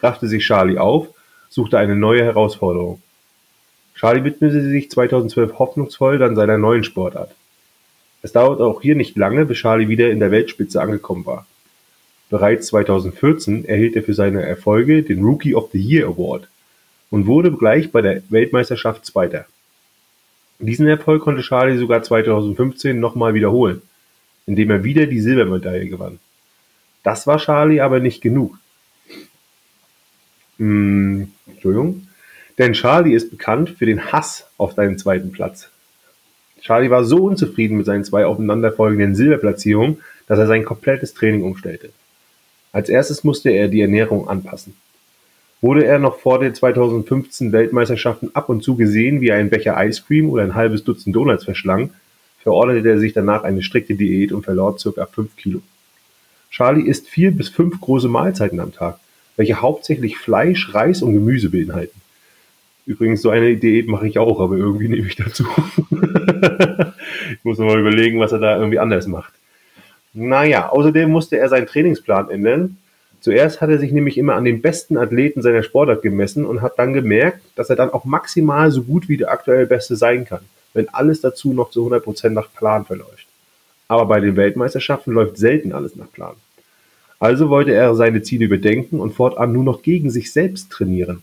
raffte 0.00 0.26
sich 0.26 0.42
Charlie 0.42 0.78
auf, 0.78 1.08
suchte 1.50 1.76
eine 1.76 1.96
neue 1.96 2.24
Herausforderung. 2.24 3.02
Charlie 3.94 4.24
widmete 4.24 4.66
sich 4.66 4.90
2012 4.90 5.58
hoffnungsvoll 5.58 6.16
dann 6.16 6.34
seiner 6.34 6.56
neuen 6.56 6.82
Sportart. 6.82 7.34
Es 8.22 8.32
dauerte 8.32 8.64
auch 8.64 8.80
hier 8.80 8.94
nicht 8.94 9.18
lange, 9.18 9.44
bis 9.44 9.58
Charlie 9.58 9.88
wieder 9.88 10.10
in 10.10 10.18
der 10.18 10.30
Weltspitze 10.30 10.80
angekommen 10.80 11.26
war. 11.26 11.46
Bereits 12.30 12.68
2014 12.68 13.66
erhielt 13.66 13.96
er 13.96 14.02
für 14.02 14.14
seine 14.14 14.46
Erfolge 14.46 15.02
den 15.02 15.22
Rookie 15.22 15.54
of 15.54 15.68
the 15.70 15.78
Year 15.78 16.06
Award 16.06 16.48
und 17.14 17.28
wurde 17.28 17.52
gleich 17.52 17.92
bei 17.92 18.02
der 18.02 18.22
Weltmeisterschaft 18.28 19.06
Zweiter. 19.06 19.46
Diesen 20.58 20.88
Erfolg 20.88 21.22
konnte 21.22 21.42
Charlie 21.42 21.78
sogar 21.78 22.02
2015 22.02 22.98
nochmal 22.98 23.34
wiederholen, 23.34 23.82
indem 24.46 24.72
er 24.72 24.82
wieder 24.82 25.06
die 25.06 25.20
Silbermedaille 25.20 25.86
gewann. 25.86 26.18
Das 27.04 27.28
war 27.28 27.38
Charlie 27.38 27.80
aber 27.80 28.00
nicht 28.00 28.20
genug. 28.20 28.58
Hm, 30.58 31.30
Entschuldigung. 31.46 32.08
Denn 32.58 32.72
Charlie 32.72 33.14
ist 33.14 33.30
bekannt 33.30 33.70
für 33.70 33.86
den 33.86 34.10
Hass 34.10 34.48
auf 34.58 34.72
seinen 34.72 34.98
zweiten 34.98 35.30
Platz. 35.30 35.70
Charlie 36.62 36.90
war 36.90 37.04
so 37.04 37.18
unzufrieden 37.18 37.76
mit 37.76 37.86
seinen 37.86 38.02
zwei 38.02 38.26
aufeinanderfolgenden 38.26 39.14
Silberplatzierungen, 39.14 39.98
dass 40.26 40.40
er 40.40 40.48
sein 40.48 40.64
komplettes 40.64 41.14
Training 41.14 41.44
umstellte. 41.44 41.90
Als 42.72 42.88
erstes 42.88 43.22
musste 43.22 43.50
er 43.50 43.68
die 43.68 43.82
Ernährung 43.82 44.28
anpassen. 44.28 44.74
Wurde 45.64 45.86
er 45.86 45.98
noch 45.98 46.18
vor 46.18 46.40
den 46.40 46.54
2015 46.54 47.50
Weltmeisterschaften 47.50 48.28
ab 48.34 48.50
und 48.50 48.62
zu 48.62 48.76
gesehen, 48.76 49.22
wie 49.22 49.28
er 49.28 49.38
einen 49.38 49.48
Becher 49.48 49.82
Ice 49.82 50.02
Cream 50.06 50.28
oder 50.28 50.42
ein 50.42 50.54
halbes 50.54 50.84
Dutzend 50.84 51.16
Donuts 51.16 51.44
verschlang, 51.44 51.88
verordnete 52.42 52.90
er 52.90 52.98
sich 52.98 53.14
danach 53.14 53.44
eine 53.44 53.62
strikte 53.62 53.94
Diät 53.94 54.32
und 54.32 54.44
verlor 54.44 54.76
ca. 54.76 55.06
5 55.06 55.34
Kilo. 55.36 55.62
Charlie 56.50 56.86
isst 56.86 57.08
vier 57.08 57.30
bis 57.30 57.48
fünf 57.48 57.80
große 57.80 58.08
Mahlzeiten 58.08 58.60
am 58.60 58.74
Tag, 58.74 58.98
welche 59.36 59.62
hauptsächlich 59.62 60.18
Fleisch, 60.18 60.74
Reis 60.74 61.00
und 61.00 61.14
Gemüse 61.14 61.48
beinhalten. 61.48 61.98
Übrigens, 62.84 63.22
so 63.22 63.30
eine 63.30 63.56
Diät 63.56 63.88
mache 63.88 64.06
ich 64.06 64.18
auch, 64.18 64.40
aber 64.40 64.58
irgendwie 64.58 64.88
nehme 64.88 65.06
ich 65.06 65.16
dazu. 65.16 65.46
ich 65.90 67.42
muss 67.42 67.56
mal 67.56 67.80
überlegen, 67.80 68.20
was 68.20 68.32
er 68.32 68.38
da 68.38 68.58
irgendwie 68.58 68.80
anders 68.80 69.06
macht. 69.06 69.32
Naja, 70.12 70.68
außerdem 70.68 71.10
musste 71.10 71.38
er 71.38 71.48
seinen 71.48 71.66
Trainingsplan 71.66 72.28
ändern. 72.28 72.76
Zuerst 73.24 73.62
hat 73.62 73.70
er 73.70 73.78
sich 73.78 73.90
nämlich 73.90 74.18
immer 74.18 74.34
an 74.34 74.44
den 74.44 74.60
besten 74.60 74.98
Athleten 74.98 75.40
seiner 75.40 75.62
Sportart 75.62 76.02
gemessen 76.02 76.44
und 76.44 76.60
hat 76.60 76.78
dann 76.78 76.92
gemerkt, 76.92 77.40
dass 77.56 77.70
er 77.70 77.76
dann 77.76 77.88
auch 77.88 78.04
maximal 78.04 78.70
so 78.70 78.82
gut 78.82 79.08
wie 79.08 79.16
der 79.16 79.30
aktuell 79.30 79.64
Beste 79.64 79.96
sein 79.96 80.26
kann, 80.26 80.42
wenn 80.74 80.90
alles 80.90 81.22
dazu 81.22 81.54
noch 81.54 81.70
zu 81.70 81.88
100% 81.88 82.28
nach 82.28 82.52
Plan 82.52 82.84
verläuft. 82.84 83.26
Aber 83.88 84.04
bei 84.04 84.20
den 84.20 84.36
Weltmeisterschaften 84.36 85.14
läuft 85.14 85.38
selten 85.38 85.72
alles 85.72 85.96
nach 85.96 86.12
Plan. 86.12 86.34
Also 87.18 87.48
wollte 87.48 87.72
er 87.72 87.94
seine 87.94 88.22
Ziele 88.22 88.44
überdenken 88.44 89.00
und 89.00 89.14
fortan 89.14 89.52
nur 89.52 89.64
noch 89.64 89.80
gegen 89.80 90.10
sich 90.10 90.30
selbst 90.30 90.70
trainieren. 90.70 91.22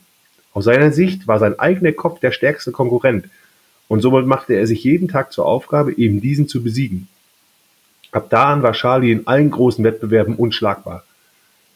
Aus 0.55 0.63
seiner 0.63 0.91
Sicht 0.91 1.27
war 1.27 1.37
sein 1.37 1.59
eigener 1.59 1.91
Kopf 1.91 2.19
der 2.19 2.31
stärkste 2.31 2.71
Konkurrent 2.71 3.25
und 3.87 4.01
somit 4.01 4.25
machte 4.25 4.55
er 4.55 4.65
sich 4.65 4.83
jeden 4.83 5.07
Tag 5.07 5.31
zur 5.31 5.45
Aufgabe, 5.45 5.95
eben 5.95 6.19
diesen 6.19 6.47
zu 6.47 6.63
besiegen. 6.63 7.09
Ab 8.11 8.31
da 8.31 8.45
an 8.45 8.63
war 8.63 8.73
Charlie 8.73 9.11
in 9.11 9.27
allen 9.27 9.51
großen 9.51 9.85
Wettbewerben 9.85 10.33
unschlagbar. 10.33 11.03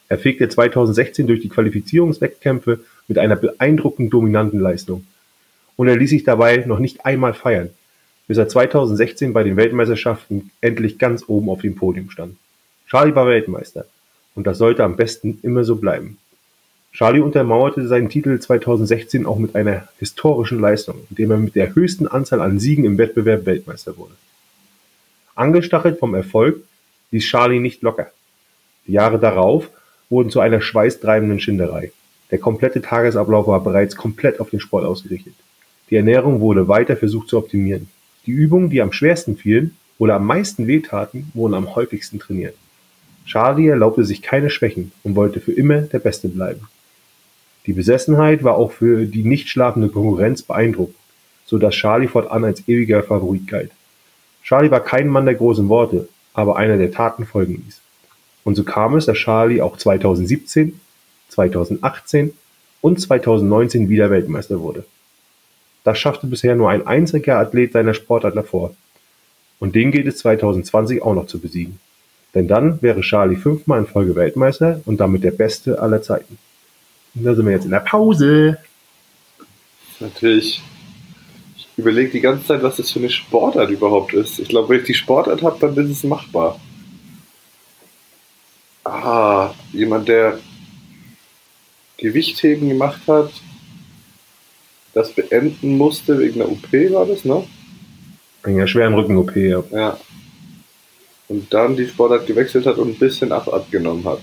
Er 0.07 0.17
fegte 0.17 0.47
2016 0.47 1.27
durch 1.27 1.41
die 1.41 1.49
Qualifizierungswettkämpfe 1.49 2.79
mit 3.07 3.17
einer 3.17 3.35
beeindruckend 3.35 4.13
dominanten 4.13 4.59
Leistung. 4.59 5.05
Und 5.75 5.87
er 5.87 5.97
ließ 5.97 6.09
sich 6.09 6.23
dabei 6.23 6.57
noch 6.65 6.79
nicht 6.79 7.05
einmal 7.05 7.33
feiern, 7.33 7.69
bis 8.27 8.37
er 8.37 8.47
2016 8.47 9.33
bei 9.33 9.43
den 9.43 9.57
Weltmeisterschaften 9.57 10.51
endlich 10.61 10.97
ganz 10.97 11.23
oben 11.27 11.49
auf 11.49 11.61
dem 11.61 11.75
Podium 11.75 12.09
stand. 12.09 12.37
Charlie 12.87 13.15
war 13.15 13.27
Weltmeister 13.27 13.85
und 14.35 14.47
das 14.47 14.57
sollte 14.57 14.83
am 14.83 14.95
besten 14.95 15.39
immer 15.41 15.63
so 15.63 15.75
bleiben. 15.75 16.17
Charlie 16.93 17.19
untermauerte 17.19 17.87
seinen 17.87 18.09
Titel 18.09 18.39
2016 18.39 19.25
auch 19.25 19.37
mit 19.37 19.55
einer 19.55 19.87
historischen 19.99 20.61
Leistung, 20.61 21.05
indem 21.09 21.31
er 21.31 21.37
mit 21.37 21.55
der 21.55 21.75
höchsten 21.75 22.07
Anzahl 22.07 22.39
an 22.39 22.57
Siegen 22.57 22.85
im 22.85 22.97
Wettbewerb 22.97 23.45
Weltmeister 23.45 23.97
wurde. 23.97 24.13
Angestachelt 25.35 25.99
vom 25.99 26.15
Erfolg 26.15 26.63
ließ 27.11 27.25
Charlie 27.25 27.59
nicht 27.59 27.81
locker. 27.81 28.11
Die 28.87 28.93
Jahre 28.93 29.19
darauf 29.19 29.69
wurden 30.09 30.29
zu 30.29 30.39
einer 30.39 30.61
schweißtreibenden 30.61 31.39
Schinderei. 31.39 31.91
Der 32.31 32.39
komplette 32.39 32.81
Tagesablauf 32.81 33.47
war 33.47 33.63
bereits 33.63 33.95
komplett 33.95 34.39
auf 34.39 34.49
den 34.49 34.59
Sport 34.59 34.85
ausgerichtet. 34.85 35.33
Die 35.89 35.95
Ernährung 35.95 36.39
wurde 36.39 36.67
weiter 36.67 36.97
versucht 36.97 37.29
zu 37.29 37.37
optimieren. 37.37 37.87
Die 38.25 38.31
Übungen, 38.31 38.69
die 38.69 38.81
am 38.81 38.91
schwersten 38.91 39.37
fielen 39.37 39.75
oder 39.97 40.15
am 40.15 40.25
meisten 40.25 40.67
wehtaten, 40.67 41.31
wurden 41.33 41.53
am 41.53 41.75
häufigsten 41.75 42.19
trainiert. 42.19 42.55
Charlie 43.25 43.67
erlaubte 43.67 44.03
sich 44.03 44.21
keine 44.21 44.49
Schwächen 44.49 44.91
und 45.03 45.15
wollte 45.15 45.39
für 45.39 45.51
immer 45.51 45.81
der 45.81 45.99
Beste 45.99 46.27
bleiben. 46.29 46.67
Die 47.65 47.73
Besessenheit 47.73 48.43
war 48.43 48.55
auch 48.55 48.71
für 48.71 49.05
die 49.05 49.23
nicht 49.23 49.49
schlafende 49.49 49.89
Konkurrenz 49.89 50.43
beeindruckend, 50.43 50.95
so 51.45 51.57
dass 51.57 51.75
Charlie 51.75 52.07
fortan 52.07 52.43
als 52.43 52.67
ewiger 52.67 53.01
Favorit 53.03 53.47
galt. 53.47 53.71
Charlie 54.43 54.69
war 54.69 54.81
kein 54.81 55.07
Mann 55.07 55.25
der 55.25 55.35
großen 55.35 55.67
Worte, 55.69 56.07
aber 56.33 56.57
einer 56.57 56.77
der 56.77 56.91
Taten 56.91 57.25
folgen 57.25 57.63
ließ. 57.65 57.81
Und 58.45 58.55
so 58.55 58.63
kam 58.63 58.95
es, 58.95 59.08
dass 59.08 59.17
Charlie 59.17 59.62
auch 59.62 59.75
2017, 59.75 60.79
2018 61.29 62.31
und 62.79 63.01
2019 63.01 63.89
wieder 63.89 64.12
Weltmeister 64.12 64.62
wurde. 64.62 64.86
Das 65.84 65.99
schaffte 65.99 66.27
bisher 66.27 66.55
nur 66.55 66.69
ein 66.69 66.86
einziger 66.86 67.39
Athlet 67.39 67.73
seiner 67.73 67.95
Sportart 67.95 68.36
davor. 68.36 68.75
Und 69.60 69.73
den 69.75 69.91
gilt 69.91 70.08
es 70.08 70.17
2020 70.19 71.01
auch 71.01 71.15
noch 71.15 71.25
zu 71.25 71.39
besiegen. 71.39 71.79
Denn 72.36 72.47
dann 72.47 72.81
wäre 72.84 73.01
Charlie 73.01 73.36
fünfmal 73.36 73.79
in 73.79 73.88
Folge 73.88 74.15
Weltmeister 74.15 74.79
und 74.86 74.99
damit 74.99 75.23
der 75.23 75.31
Beste 75.31 75.81
aller 75.81 76.03
Zeiten. 76.03 76.38
Und 77.15 77.23
da 77.23 77.34
sind 77.34 77.45
wir 77.45 77.53
jetzt 77.53 77.65
in 77.65 77.71
der 77.71 77.79
Pause. 77.79 78.58
Natürlich. 79.99 80.62
Ich 81.58 81.67
überlege 81.77 82.12
die 82.12 82.21
ganze 82.21 82.45
Zeit, 82.45 82.62
was 82.62 82.77
das 82.77 82.91
für 82.91 82.99
eine 82.99 83.10
Sportart 83.10 83.71
überhaupt 83.71 84.13
ist. 84.13 84.38
Ich 84.38 84.49
glaube, 84.49 84.69
wenn 84.69 84.81
ich 84.81 84.86
die 84.86 84.93
Sportart 84.93 85.41
habe, 85.41 85.58
dann 85.60 85.86
ist 85.89 85.97
es 85.97 86.03
machbar. 86.03 86.60
Ah, 88.86 89.54
jemand, 89.74 90.08
der 90.08 90.39
Gewichtheben 91.98 92.69
gemacht 92.69 93.02
hat, 93.08 93.32
das 94.93 95.12
beenden 95.12 95.78
musste 95.78 96.19
wegen 96.19 96.39
der 96.39 96.50
OP, 96.50 96.71
war 96.93 97.06
das, 97.06 97.26
ne? 97.26 97.45
Wegen 98.43 98.58
einer 98.58 98.67
schweren 98.67 98.93
Rücken-OP, 98.93 99.36
ja. 99.36 99.63
Ja. 99.71 100.00
Und 101.28 101.52
dann 101.52 101.76
die 101.76 101.88
Sportart 101.88 102.28
gewechselt 102.28 102.67
hat 102.67 102.78
und 102.78 102.89
ein 102.89 103.00
bisschen 103.00 103.32
ab 103.32 103.52
abgenommen 103.52 104.06
hat. 104.06 104.21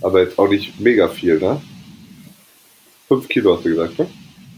Aber 0.00 0.22
jetzt 0.22 0.38
auch 0.38 0.48
nicht 0.48 0.80
mega 0.80 1.08
viel, 1.08 1.38
ne? 1.38 1.60
5 3.08 3.28
Kilo 3.28 3.54
hast 3.54 3.66
du 3.66 3.68
gesagt, 3.68 3.98
ne? 3.98 4.08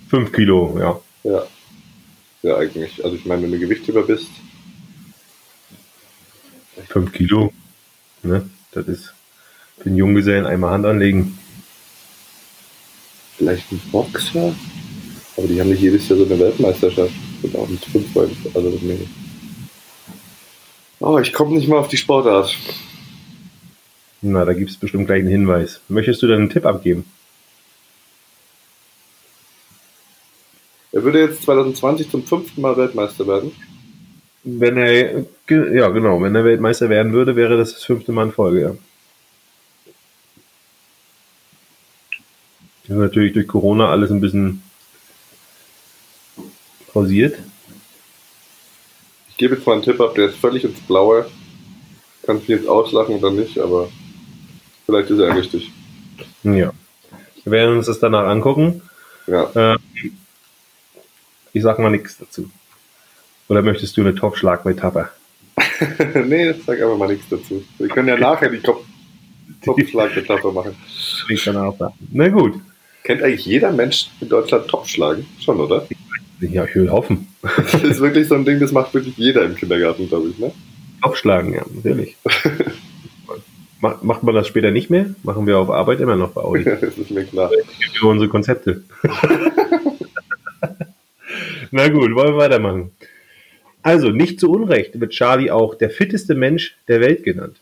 5 0.08 0.30
Kilo, 0.30 0.78
ja. 0.78 1.00
Ja. 1.24 1.42
Ja, 2.42 2.58
eigentlich. 2.58 3.04
Also 3.04 3.16
ich 3.16 3.24
meine, 3.24 3.42
wenn 3.42 3.50
du 3.50 3.58
Gewichtheber 3.58 4.02
bist. 4.02 4.28
5 6.88 7.12
Kilo, 7.12 7.52
ne? 8.22 8.48
Das 8.74 8.86
ist 8.88 9.14
für 9.78 9.86
einen 9.86 9.96
Junggesellen 9.96 10.46
einmal 10.46 10.72
Hand 10.72 10.86
anlegen. 10.86 11.38
Vielleicht 13.36 13.70
ein 13.72 13.80
Boxer? 13.90 14.54
Aber 15.36 15.46
die 15.46 15.60
haben 15.60 15.70
nicht 15.70 15.82
jedes 15.82 16.08
Jahr 16.08 16.18
so 16.18 16.24
eine 16.24 16.38
Weltmeisterschaft. 16.38 17.12
Und 17.42 17.56
auch 17.56 17.68
nicht 17.68 17.84
fünf 17.84 18.16
also 18.16 18.78
nee. 18.82 19.08
Oh, 21.00 21.18
ich 21.18 21.32
komme 21.32 21.56
nicht 21.56 21.68
mal 21.68 21.78
auf 21.78 21.88
die 21.88 21.96
Sportart. 21.96 22.56
Na, 24.22 24.44
da 24.44 24.54
gibt 24.54 24.70
es 24.70 24.76
bestimmt 24.76 25.06
gleich 25.06 25.20
einen 25.20 25.28
Hinweis. 25.28 25.80
Möchtest 25.88 26.22
du 26.22 26.26
dann 26.26 26.40
einen 26.40 26.50
Tipp 26.50 26.64
abgeben? 26.64 27.04
Er 30.92 31.02
würde 31.02 31.20
jetzt 31.20 31.42
2020 31.42 32.10
zum 32.10 32.24
fünften 32.24 32.60
Mal 32.60 32.76
Weltmeister 32.76 33.26
werden. 33.26 33.52
Wenn 34.44 34.76
er, 34.76 35.24
ja 35.48 35.88
genau, 35.88 36.20
wenn 36.20 36.34
er 36.34 36.44
Weltmeister 36.44 36.90
werden 36.90 37.14
würde, 37.14 37.34
wäre 37.34 37.56
das 37.56 37.72
das 37.72 37.84
fünfte 37.84 38.12
Mal 38.12 38.26
in 38.26 38.32
Folge, 38.32 38.60
ja. 38.60 38.74
Das 42.82 42.90
ist 42.90 43.02
natürlich 43.02 43.32
durch 43.32 43.48
Corona 43.48 43.88
alles 43.88 44.10
ein 44.10 44.20
bisschen 44.20 44.62
pausiert. 46.92 47.38
Ich 49.30 49.38
gebe 49.38 49.54
jetzt 49.54 49.66
mal 49.66 49.72
einen 49.72 49.82
Tipp 49.82 49.98
ab, 50.00 50.14
der 50.14 50.26
ist 50.26 50.36
völlig 50.36 50.64
ins 50.64 50.80
Blaue. 50.80 51.26
Kannst 52.26 52.48
mich 52.48 52.58
jetzt 52.58 52.68
auslachen 52.68 53.16
oder 53.16 53.30
nicht, 53.30 53.58
aber 53.58 53.90
vielleicht 54.84 55.08
ist 55.08 55.18
er 55.18 55.34
richtig. 55.34 55.72
Ja. 56.42 56.72
Wir 57.44 57.52
werden 57.52 57.78
uns 57.78 57.86
das 57.86 57.98
danach 57.98 58.26
angucken. 58.28 58.82
Ja. 59.26 59.72
Äh, 59.72 59.78
ich 61.54 61.62
sag 61.62 61.78
mal 61.78 61.90
nichts 61.90 62.18
dazu. 62.18 62.50
Oder 63.48 63.62
möchtest 63.62 63.96
du 63.96 64.00
eine 64.00 64.14
Topfschlag-Metapher? 64.14 65.10
nee, 66.26 66.54
sag 66.66 66.80
einfach 66.80 66.96
mal 66.96 67.08
nichts 67.08 67.28
dazu. 67.28 67.62
Wir 67.78 67.88
können 67.88 68.08
ja 68.08 68.16
nachher 68.16 68.48
die 68.48 68.62
Topfschlag-Metapher 69.62 70.52
machen. 70.52 70.74
Ich 71.28 71.44
kann 71.44 71.56
auch. 71.56 71.76
Na 72.12 72.28
gut. 72.28 72.54
Kennt 73.02 73.22
eigentlich 73.22 73.44
jeder 73.44 73.70
Mensch 73.70 74.08
in 74.20 74.28
Deutschland 74.30 74.66
Topfschlagen? 74.68 75.26
Schon, 75.38 75.60
oder? 75.60 75.86
Ja, 76.40 76.64
ich 76.64 76.74
will 76.74 76.90
hoffen. 76.90 77.28
Das 77.72 77.82
ist 77.82 78.00
wirklich 78.00 78.26
so 78.28 78.34
ein 78.34 78.44
Ding, 78.46 78.58
das 78.58 78.72
macht 78.72 78.94
wirklich 78.94 79.16
jeder 79.18 79.44
im 79.44 79.54
Kindergarten, 79.54 80.08
glaube 80.08 80.30
ich, 80.30 80.38
ne? 80.38 80.50
Topfschlagen, 81.02 81.52
ja, 81.52 81.62
natürlich. 81.74 82.16
Macht 83.80 84.22
man 84.22 84.34
das 84.34 84.48
später 84.48 84.70
nicht 84.70 84.88
mehr? 84.88 85.14
Machen 85.24 85.46
wir 85.46 85.58
auf 85.58 85.68
Arbeit 85.68 86.00
immer 86.00 86.16
noch 86.16 86.30
bei 86.30 86.40
Audi. 86.40 86.64
das 86.64 86.96
ist 86.96 87.10
mir 87.10 87.24
klar. 87.24 87.50
Für 87.98 88.06
unsere 88.06 88.30
Konzepte. 88.30 88.82
Na 91.70 91.88
gut, 91.88 92.14
wollen 92.14 92.32
wir 92.32 92.38
weitermachen. 92.38 92.92
Also, 93.84 94.08
nicht 94.08 94.40
zu 94.40 94.50
Unrecht 94.50 94.98
wird 94.98 95.12
Charlie 95.12 95.50
auch 95.50 95.74
der 95.74 95.90
fitteste 95.90 96.34
Mensch 96.34 96.74
der 96.88 97.02
Welt 97.02 97.22
genannt. 97.22 97.58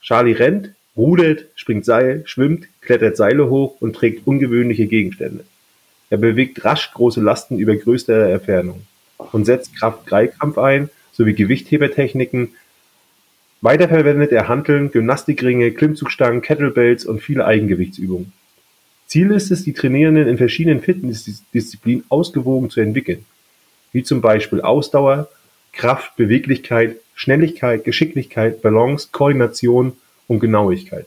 Charlie 0.00 0.32
rennt, 0.32 0.70
rudert, 0.96 1.44
springt 1.54 1.84
Seil, 1.84 2.22
schwimmt, 2.24 2.66
klettert 2.80 3.18
Seile 3.18 3.50
hoch 3.50 3.76
und 3.78 3.94
trägt 3.94 4.26
ungewöhnliche 4.26 4.86
Gegenstände. 4.86 5.44
Er 6.08 6.16
bewegt 6.16 6.64
rasch 6.64 6.90
große 6.94 7.20
Lasten 7.20 7.58
über 7.58 7.76
größere 7.76 8.32
Entfernung 8.32 8.86
und 9.32 9.44
setzt 9.44 9.76
Kraft-Dreikampf 9.76 10.56
ein, 10.56 10.88
sowie 11.12 11.34
Gewichthebertechniken. 11.34 12.54
Weiter 13.60 13.88
verwendet 13.88 14.32
er 14.32 14.48
Hanteln, 14.48 14.92
Gymnastikringe, 14.92 15.72
Klimmzugstangen, 15.72 16.40
Kettlebells 16.40 17.04
und 17.04 17.20
viele 17.20 17.44
Eigengewichtsübungen. 17.44 18.32
Ziel 19.08 19.30
ist 19.30 19.50
es, 19.50 19.62
die 19.62 19.74
Trainierenden 19.74 20.26
in 20.26 20.38
verschiedenen 20.38 20.80
Fitnessdisziplinen 20.80 22.04
ausgewogen 22.08 22.70
zu 22.70 22.80
entwickeln, 22.80 23.26
wie 23.94 24.02
zum 24.02 24.20
Beispiel 24.20 24.60
Ausdauer, 24.60 25.28
Kraft, 25.72 26.16
Beweglichkeit, 26.16 26.96
Schnelligkeit, 27.14 27.84
Geschicklichkeit, 27.84 28.60
Balance, 28.60 29.08
Koordination 29.12 29.92
und 30.26 30.40
Genauigkeit. 30.40 31.06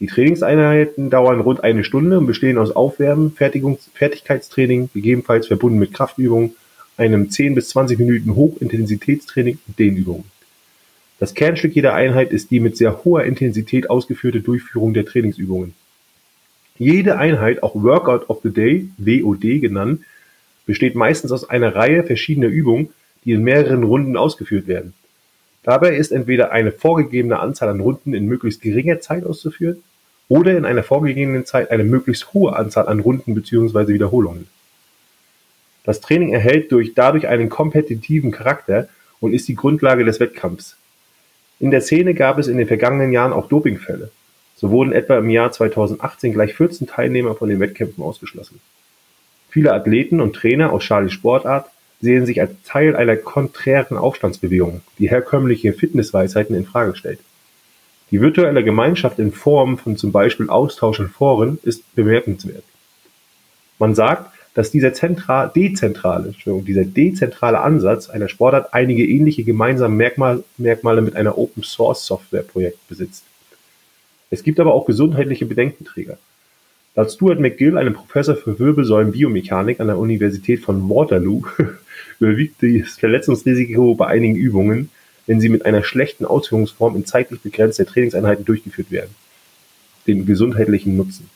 Die 0.00 0.06
Trainingseinheiten 0.06 1.10
dauern 1.10 1.40
rund 1.40 1.62
eine 1.62 1.84
Stunde 1.84 2.18
und 2.18 2.26
bestehen 2.26 2.56
aus 2.56 2.74
Aufwärmen, 2.74 3.32
Fertigungs 3.32 3.90
Fertigkeitstraining, 3.94 4.90
gegebenenfalls 4.94 5.48
verbunden 5.48 5.78
mit 5.78 5.92
Kraftübungen, 5.92 6.54
einem 6.96 7.30
10 7.30 7.56
bis 7.56 7.70
20 7.70 7.98
Minuten 7.98 8.34
Hochintensitätstraining 8.36 9.58
und 9.66 9.78
Dehnübungen. 9.78 10.24
Das 11.18 11.34
Kernstück 11.34 11.74
jeder 11.74 11.94
Einheit 11.94 12.30
ist 12.30 12.50
die 12.50 12.60
mit 12.60 12.76
sehr 12.76 13.04
hoher 13.04 13.24
Intensität 13.24 13.90
ausgeführte 13.90 14.40
Durchführung 14.40 14.94
der 14.94 15.04
Trainingsübungen. 15.04 15.74
Jede 16.78 17.18
Einheit, 17.18 17.62
auch 17.62 17.74
Workout 17.74 18.28
of 18.28 18.40
the 18.42 18.50
Day, 18.50 18.88
WOD 18.98 19.60
genannt, 19.60 20.02
besteht 20.66 20.94
meistens 20.94 21.32
aus 21.32 21.48
einer 21.48 21.74
Reihe 21.74 22.04
verschiedener 22.04 22.48
Übungen, 22.48 22.90
die 23.24 23.32
in 23.32 23.42
mehreren 23.42 23.82
Runden 23.82 24.16
ausgeführt 24.16 24.66
werden. 24.66 24.94
Dabei 25.62 25.96
ist 25.96 26.12
entweder 26.12 26.52
eine 26.52 26.72
vorgegebene 26.72 27.38
Anzahl 27.38 27.70
an 27.70 27.80
Runden 27.80 28.12
in 28.12 28.26
möglichst 28.26 28.60
geringer 28.60 29.00
Zeit 29.00 29.24
auszuführen 29.24 29.82
oder 30.28 30.56
in 30.56 30.64
einer 30.64 30.82
vorgegebenen 30.82 31.46
Zeit 31.46 31.70
eine 31.70 31.84
möglichst 31.84 32.32
hohe 32.34 32.54
Anzahl 32.54 32.86
an 32.86 33.00
Runden 33.00 33.34
bzw. 33.34 33.88
Wiederholungen. 33.88 34.46
Das 35.84 36.00
Training 36.00 36.32
erhält 36.32 36.72
durch, 36.72 36.94
dadurch 36.94 37.28
einen 37.28 37.48
kompetitiven 37.48 38.30
Charakter 38.30 38.88
und 39.20 39.32
ist 39.32 39.48
die 39.48 39.54
Grundlage 39.54 40.04
des 40.04 40.20
Wettkampfs. 40.20 40.76
In 41.60 41.70
der 41.70 41.82
Szene 41.82 42.14
gab 42.14 42.38
es 42.38 42.48
in 42.48 42.58
den 42.58 42.66
vergangenen 42.66 43.12
Jahren 43.12 43.32
auch 43.32 43.48
Dopingfälle. 43.48 44.10
So 44.56 44.70
wurden 44.70 44.92
etwa 44.92 45.18
im 45.18 45.30
Jahr 45.30 45.52
2018 45.52 46.32
gleich 46.32 46.54
14 46.54 46.86
Teilnehmer 46.86 47.34
von 47.34 47.48
den 47.48 47.60
Wettkämpfen 47.60 48.02
ausgeschlossen. 48.02 48.60
Viele 49.54 49.72
Athleten 49.72 50.20
und 50.20 50.34
Trainer 50.34 50.72
aus 50.72 50.82
Charlies 50.82 51.12
Sportart 51.12 51.70
sehen 52.00 52.26
sich 52.26 52.40
als 52.40 52.50
Teil 52.64 52.96
einer 52.96 53.14
konträren 53.14 53.96
Aufstandsbewegung, 53.96 54.80
die 54.98 55.08
herkömmliche 55.08 55.72
Fitnessweisheiten 55.72 56.56
in 56.56 56.66
Frage 56.66 56.96
stellt. 56.96 57.20
Die 58.10 58.20
virtuelle 58.20 58.64
Gemeinschaft 58.64 59.20
in 59.20 59.30
Form 59.30 59.78
von 59.78 59.96
zum 59.96 60.10
Beispiel 60.10 60.50
Austausch 60.50 60.98
in 60.98 61.08
Foren 61.08 61.60
ist 61.62 61.94
bemerkenswert. 61.94 62.64
Man 63.78 63.94
sagt, 63.94 64.32
dass 64.54 64.72
dieser 64.72 64.92
zentral, 64.92 65.52
dezentrale, 65.54 66.34
dieser 66.44 66.84
dezentrale 66.84 67.60
Ansatz 67.60 68.10
einer 68.10 68.28
Sportart 68.28 68.74
einige 68.74 69.06
ähnliche 69.06 69.44
gemeinsame 69.44 69.94
Merkmal, 69.94 70.42
Merkmale 70.56 71.00
mit 71.00 71.14
einer 71.14 71.38
Open 71.38 71.62
Source 71.62 72.04
Software 72.04 72.42
Projekt 72.42 72.88
besitzt. 72.88 73.22
Es 74.30 74.42
gibt 74.42 74.58
aber 74.58 74.74
auch 74.74 74.84
gesundheitliche 74.84 75.46
Bedenkenträger. 75.46 76.18
Laut 76.96 77.10
Stuart 77.10 77.40
McGill, 77.40 77.76
einem 77.76 77.94
Professor 77.94 78.36
für 78.36 78.56
Wirbelsäulenbiomechanik 78.56 79.80
an 79.80 79.88
der 79.88 79.98
Universität 79.98 80.60
von 80.60 80.88
Waterloo, 80.88 81.42
überwiegt 82.20 82.62
das 82.62 82.98
Verletzungsrisiko 82.98 83.96
bei 83.96 84.06
einigen 84.06 84.36
Übungen, 84.36 84.90
wenn 85.26 85.40
sie 85.40 85.48
mit 85.48 85.66
einer 85.66 85.82
schlechten 85.82 86.24
Ausführungsform 86.24 86.94
in 86.94 87.04
zeitlich 87.04 87.40
begrenzter 87.40 87.84
Trainingseinheiten 87.84 88.44
durchgeführt 88.44 88.92
werden. 88.92 89.10
Den 90.06 90.24
gesundheitlichen 90.24 90.96
Nutzen. 90.96 91.28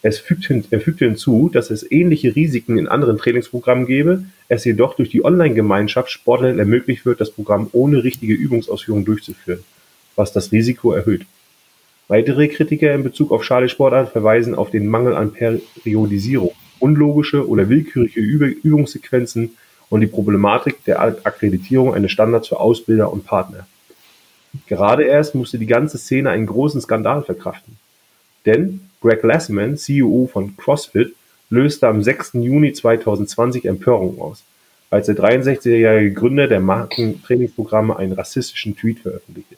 Es 0.00 0.18
fügt 0.18 0.46
hin, 0.46 0.64
er 0.70 0.80
fügte 0.80 1.04
hinzu, 1.04 1.50
dass 1.52 1.68
es 1.70 1.90
ähnliche 1.90 2.34
Risiken 2.34 2.78
in 2.78 2.88
anderen 2.88 3.18
Trainingsprogrammen 3.18 3.84
gebe, 3.84 4.24
es 4.48 4.64
jedoch 4.64 4.94
durch 4.94 5.10
die 5.10 5.22
Online-Gemeinschaft 5.22 6.10
Sportlern 6.10 6.58
ermöglicht 6.58 7.04
wird, 7.04 7.20
das 7.20 7.32
Programm 7.32 7.68
ohne 7.72 8.02
richtige 8.02 8.32
Übungsausführung 8.32 9.04
durchzuführen, 9.04 9.62
was 10.16 10.32
das 10.32 10.52
Risiko 10.52 10.92
erhöht. 10.92 11.26
Weitere 12.10 12.48
Kritiker 12.48 12.92
in 12.92 13.04
Bezug 13.04 13.30
auf 13.30 13.44
Schale-Sportart 13.44 14.10
verweisen 14.10 14.56
auf 14.56 14.72
den 14.72 14.88
Mangel 14.88 15.14
an 15.14 15.32
Periodisierung, 15.32 16.50
unlogische 16.80 17.48
oder 17.48 17.68
willkürliche 17.68 18.18
Übungssequenzen 18.18 19.56
und 19.90 20.00
die 20.00 20.08
Problematik 20.08 20.82
der 20.86 21.00
Akkreditierung 21.00 21.94
eines 21.94 22.10
Standards 22.10 22.48
für 22.48 22.58
Ausbilder 22.58 23.12
und 23.12 23.24
Partner. 23.26 23.64
Gerade 24.66 25.04
erst 25.04 25.36
musste 25.36 25.56
die 25.56 25.68
ganze 25.68 25.98
Szene 25.98 26.30
einen 26.30 26.46
großen 26.46 26.80
Skandal 26.80 27.22
verkraften. 27.22 27.76
Denn 28.44 28.80
Greg 29.00 29.20
Glassman, 29.20 29.76
CEO 29.76 30.28
von 30.32 30.56
CrossFit, 30.56 31.14
löste 31.48 31.86
am 31.86 32.02
6. 32.02 32.32
Juni 32.32 32.72
2020 32.72 33.66
Empörung 33.66 34.20
aus, 34.20 34.42
als 34.90 35.06
der 35.06 35.14
63-jährige 35.14 36.12
Gründer 36.12 36.48
der 36.48 36.58
Markentrainingsprogramme 36.58 37.96
einen 37.96 38.14
rassistischen 38.14 38.76
Tweet 38.76 38.98
veröffentlichte, 38.98 39.54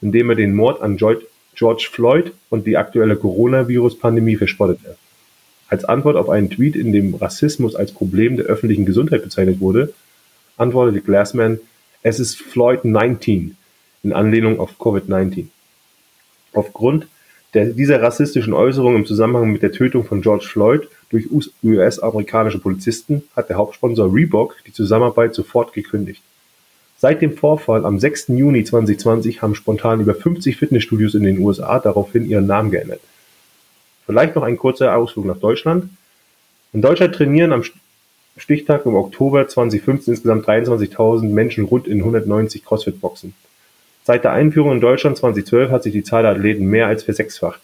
in 0.00 0.12
dem 0.12 0.30
er 0.30 0.36
den 0.36 0.54
Mord 0.54 0.80
an 0.80 0.96
George 0.96 1.26
George 1.60 1.90
Floyd 1.92 2.32
und 2.48 2.66
die 2.66 2.78
aktuelle 2.78 3.16
Coronavirus-Pandemie 3.16 4.36
verspottete. 4.36 4.96
Als 5.68 5.84
Antwort 5.84 6.16
auf 6.16 6.30
einen 6.30 6.48
Tweet, 6.48 6.74
in 6.74 6.90
dem 6.90 7.14
Rassismus 7.14 7.76
als 7.76 7.92
Problem 7.92 8.38
der 8.38 8.46
öffentlichen 8.46 8.86
Gesundheit 8.86 9.22
bezeichnet 9.22 9.60
wurde, 9.60 9.92
antwortete 10.56 11.02
Glassman, 11.02 11.60
es 12.02 12.18
ist 12.18 12.40
Floyd 12.40 12.86
19 12.86 13.58
in 14.02 14.12
Anlehnung 14.14 14.58
auf 14.58 14.80
Covid-19. 14.80 15.48
Aufgrund 16.54 17.08
der, 17.52 17.66
dieser 17.66 18.00
rassistischen 18.00 18.54
Äußerung 18.54 18.96
im 18.96 19.04
Zusammenhang 19.04 19.52
mit 19.52 19.62
der 19.62 19.72
Tötung 19.72 20.04
von 20.04 20.22
George 20.22 20.46
Floyd 20.46 20.88
durch 21.10 21.28
US-amerikanische 21.62 22.58
Polizisten 22.58 23.24
hat 23.36 23.50
der 23.50 23.58
Hauptsponsor 23.58 24.10
Reebok 24.10 24.56
die 24.66 24.72
Zusammenarbeit 24.72 25.34
sofort 25.34 25.74
gekündigt. 25.74 26.22
Seit 27.02 27.22
dem 27.22 27.34
Vorfall 27.34 27.86
am 27.86 27.98
6. 27.98 28.28
Juni 28.28 28.62
2020 28.62 29.40
haben 29.40 29.54
spontan 29.54 30.02
über 30.02 30.14
50 30.14 30.58
Fitnessstudios 30.58 31.14
in 31.14 31.22
den 31.22 31.38
USA 31.38 31.78
daraufhin 31.78 32.28
ihren 32.28 32.46
Namen 32.46 32.70
geändert. 32.70 33.00
Vielleicht 34.04 34.36
noch 34.36 34.42
ein 34.42 34.58
kurzer 34.58 34.94
Ausflug 34.94 35.24
nach 35.24 35.38
Deutschland. 35.38 35.88
In 36.74 36.82
Deutschland 36.82 37.14
trainieren 37.14 37.54
am 37.54 37.64
Stichtag 38.36 38.84
im 38.84 38.96
Oktober 38.96 39.48
2015 39.48 40.12
insgesamt 40.12 40.46
23.000 40.46 41.30
Menschen 41.30 41.64
rund 41.64 41.88
in 41.88 42.00
190 42.00 42.66
CrossFit-Boxen. 42.66 43.32
Seit 44.04 44.24
der 44.24 44.32
Einführung 44.32 44.72
in 44.72 44.82
Deutschland 44.82 45.16
2012 45.16 45.70
hat 45.70 45.84
sich 45.84 45.94
die 45.94 46.02
Zahl 46.02 46.24
der 46.24 46.32
Athleten 46.32 46.66
mehr 46.66 46.86
als 46.86 47.04
versechsfacht. 47.04 47.62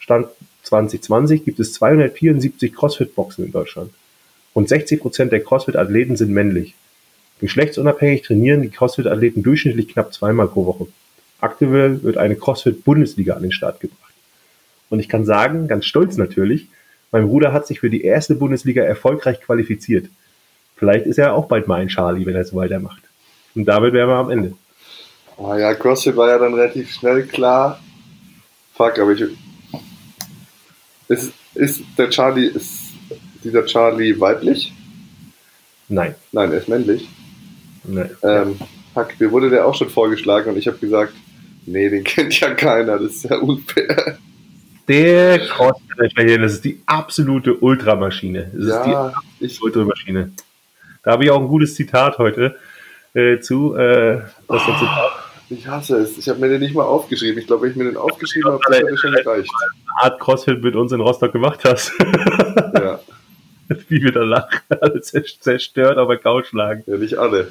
Stand 0.00 0.28
2020 0.64 1.46
gibt 1.46 1.60
es 1.60 1.72
274 1.72 2.74
CrossFit-Boxen 2.74 3.46
in 3.46 3.52
Deutschland. 3.52 3.90
Rund 4.54 4.68
60 4.68 5.00
Prozent 5.00 5.32
der 5.32 5.42
CrossFit-Athleten 5.42 6.18
sind 6.18 6.30
männlich. 6.30 6.74
Geschlechtsunabhängig 7.40 8.22
trainieren 8.22 8.62
die 8.62 8.70
CrossFit-Athleten 8.70 9.42
durchschnittlich 9.42 9.88
knapp 9.88 10.12
zweimal 10.14 10.48
pro 10.48 10.66
Woche. 10.66 10.86
Aktuell 11.40 12.02
wird 12.02 12.16
eine 12.16 12.36
CrossFit-Bundesliga 12.36 13.34
an 13.34 13.42
den 13.42 13.52
Start 13.52 13.80
gebracht. 13.80 14.14
Und 14.88 15.00
ich 15.00 15.08
kann 15.08 15.24
sagen, 15.24 15.68
ganz 15.68 15.84
stolz 15.84 16.16
natürlich, 16.16 16.68
mein 17.12 17.26
Bruder 17.28 17.52
hat 17.52 17.66
sich 17.66 17.80
für 17.80 17.90
die 17.90 18.02
erste 18.02 18.34
Bundesliga 18.34 18.82
erfolgreich 18.82 19.40
qualifiziert. 19.40 20.08
Vielleicht 20.76 21.06
ist 21.06 21.18
er 21.18 21.34
auch 21.34 21.46
bald 21.46 21.66
mal 21.66 21.80
ein 21.80 21.88
Charlie, 21.88 22.26
wenn 22.26 22.34
er 22.34 22.44
so 22.44 22.56
weitermacht. 22.56 23.02
Und 23.54 23.66
damit 23.66 23.92
wären 23.92 24.08
wir 24.08 24.16
am 24.16 24.30
Ende. 24.30 24.52
Oh 25.36 25.54
ja, 25.54 25.74
CrossFit 25.74 26.16
war 26.16 26.28
ja 26.28 26.38
dann 26.38 26.54
relativ 26.54 26.90
schnell 26.90 27.24
klar. 27.24 27.80
Fuck, 28.74 28.98
aber 28.98 29.12
ich. 29.12 29.24
Ist, 31.08 31.32
ist 31.54 31.82
der 31.96 32.10
Charlie, 32.10 32.46
ist 32.46 32.94
dieser 33.44 33.64
Charlie 33.64 34.18
weiblich? 34.18 34.72
Nein. 35.88 36.14
Nein, 36.32 36.52
er 36.52 36.58
ist 36.58 36.68
männlich. 36.68 37.08
Nee. 37.86 38.06
Ähm, 38.22 38.56
Hack, 38.94 39.18
mir 39.18 39.30
wurde 39.30 39.50
der 39.50 39.66
auch 39.66 39.74
schon 39.74 39.90
vorgeschlagen 39.90 40.50
und 40.50 40.58
ich 40.58 40.66
habe 40.66 40.78
gesagt, 40.78 41.12
nee, 41.66 41.88
den 41.88 42.04
kennt 42.04 42.38
ja 42.40 42.54
keiner, 42.54 42.98
das 42.98 43.16
ist 43.16 43.24
ja 43.24 43.38
unfair. 43.38 44.18
Der 44.88 45.40
CrossFit, 45.40 46.40
das 46.40 46.52
ist 46.54 46.64
die 46.64 46.80
absolute 46.86 47.54
Ultramaschine. 47.54 48.52
Das 48.54 48.68
ja, 48.68 49.08
ist 49.08 49.40
die 49.40 49.44
ich, 49.46 49.62
Ultramaschine. 49.62 50.30
Da 51.02 51.12
habe 51.12 51.24
ich 51.24 51.30
auch 51.30 51.40
ein 51.40 51.48
gutes 51.48 51.74
Zitat 51.74 52.18
heute 52.18 52.56
äh, 53.14 53.40
zu. 53.40 53.74
Äh, 53.74 54.20
oh, 54.46 54.58
Zitat. 54.58 55.26
Ich 55.48 55.66
hasse 55.66 55.98
es. 55.98 56.18
Ich 56.18 56.28
habe 56.28 56.40
mir 56.40 56.48
den 56.48 56.60
nicht 56.60 56.74
mal 56.74 56.84
aufgeschrieben. 56.84 57.38
Ich 57.38 57.46
glaube, 57.46 57.62
wenn 57.62 57.70
ich 57.70 57.76
mir 57.76 57.84
den 57.84 57.96
aufgeschrieben 57.96 58.52
habe, 58.52 58.60
hätte 58.70 58.90
das 58.90 59.00
schon 59.00 59.12
gereicht. 59.12 59.50
Art 60.00 60.20
CrossFit 60.20 60.62
mit 60.62 60.76
uns 60.76 60.92
in 60.92 61.00
Rostock 61.00 61.32
gemacht 61.32 61.64
hast. 61.64 61.92
ja. 62.74 63.00
Wie 63.88 64.02
wir 64.02 64.12
da 64.12 64.22
lachen, 64.22 64.60
alle 64.80 65.00
zerstört 65.00 65.98
auf 65.98 66.08
der 66.08 66.18
Couch 66.18 66.52
lagen. 66.52 66.84
Ja, 66.86 66.96
nicht 66.96 67.16
alle. 67.16 67.50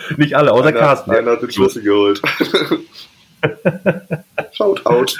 Nicht 0.16 0.34
alle, 0.34 0.52
außer 0.52 0.68
einer, 0.68 0.78
Carsten. 0.78 1.10
Einer 1.10 1.32
hat 1.32 1.42
den 1.42 1.50
Schlüssel 1.50 1.82
geholt. 1.82 2.20
Schaut 4.52 4.84
out. 4.86 5.16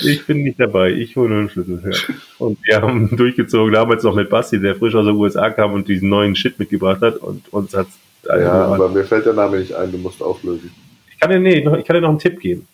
Ich 0.00 0.26
bin 0.26 0.42
nicht 0.42 0.60
dabei, 0.60 0.90
ich 0.92 1.16
hole 1.16 1.30
nur 1.30 1.38
den 1.42 1.50
Schlüssel. 1.50 1.80
Ja. 1.84 2.14
Und 2.38 2.58
wir 2.64 2.80
haben 2.80 3.16
durchgezogen, 3.16 3.72
damals 3.72 4.02
noch 4.02 4.14
mit 4.14 4.28
Basti, 4.30 4.60
der 4.60 4.76
frisch 4.76 4.94
aus 4.94 5.06
den 5.06 5.16
USA 5.16 5.50
kam 5.50 5.72
und 5.72 5.88
diesen 5.88 6.08
neuen 6.08 6.36
Shit 6.36 6.58
mitgebracht 6.58 7.00
hat 7.00 7.16
und 7.16 7.52
uns 7.52 7.74
hat 7.74 7.86
Ja, 8.24 8.66
aber 8.66 8.88
mir 8.90 9.04
fällt 9.04 9.26
der 9.26 9.32
Name 9.32 9.58
nicht 9.58 9.74
ein, 9.74 9.90
du 9.90 9.98
musst 9.98 10.22
auflösen. 10.22 10.70
Ich 11.10 11.20
kann 11.20 11.30
dir, 11.30 11.40
nee, 11.40 11.58
ich 11.58 11.84
kann 11.84 11.94
dir 11.94 12.02
noch 12.02 12.10
einen 12.10 12.18
Tipp 12.18 12.38
geben. 12.40 12.68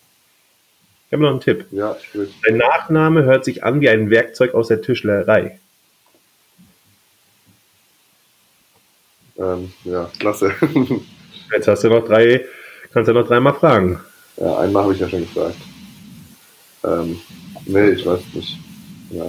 Ich 1.07 1.13
habe 1.13 1.23
noch 1.23 1.31
einen 1.31 1.39
Tipp. 1.39 1.65
Ja, 1.71 1.95
sprich. 2.01 2.33
Dein 2.45 2.57
Nachname 2.57 3.23
hört 3.23 3.45
sich 3.45 3.63
an 3.63 3.79
wie 3.79 3.89
ein 3.89 4.09
Werkzeug 4.09 4.53
aus 4.53 4.67
der 4.67 4.81
Tischlerei. 4.81 5.59
Ähm, 9.37 9.71
ja, 9.83 10.09
klasse. 10.19 10.53
Jetzt 11.51 11.67
hast 11.67 11.83
du 11.83 11.89
noch 11.89 12.05
drei, 12.05 12.45
kannst 12.91 13.09
du 13.09 13.13
noch 13.13 13.27
dreimal 13.27 13.53
fragen. 13.53 13.99
Ja, 14.37 14.59
einmal 14.59 14.83
habe 14.83 14.93
ich 14.93 14.99
ja 14.99 15.09
schon 15.09 15.21
gefragt. 15.21 15.55
Ähm, 16.83 17.19
nee, 17.65 17.89
ich 17.89 18.05
weiß 18.05 18.21
nicht. 18.33 18.57
Ja. 19.11 19.25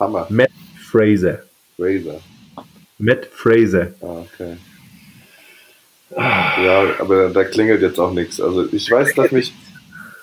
Hammer. 0.00 0.26
Matt 0.30 0.50
Fraser. 0.90 1.42
Fraser. 1.76 2.20
Matt 2.98 3.26
Fraser. 3.32 3.88
Ah, 4.00 4.22
okay. 4.22 4.56
Ja, 6.16 6.84
aber 6.98 7.28
da 7.28 7.44
klingelt 7.44 7.82
jetzt 7.82 8.00
auch 8.00 8.12
nichts. 8.12 8.40
Also 8.40 8.66
ich 8.72 8.90
weiß, 8.90 9.14
dass 9.14 9.30
mich 9.30 9.52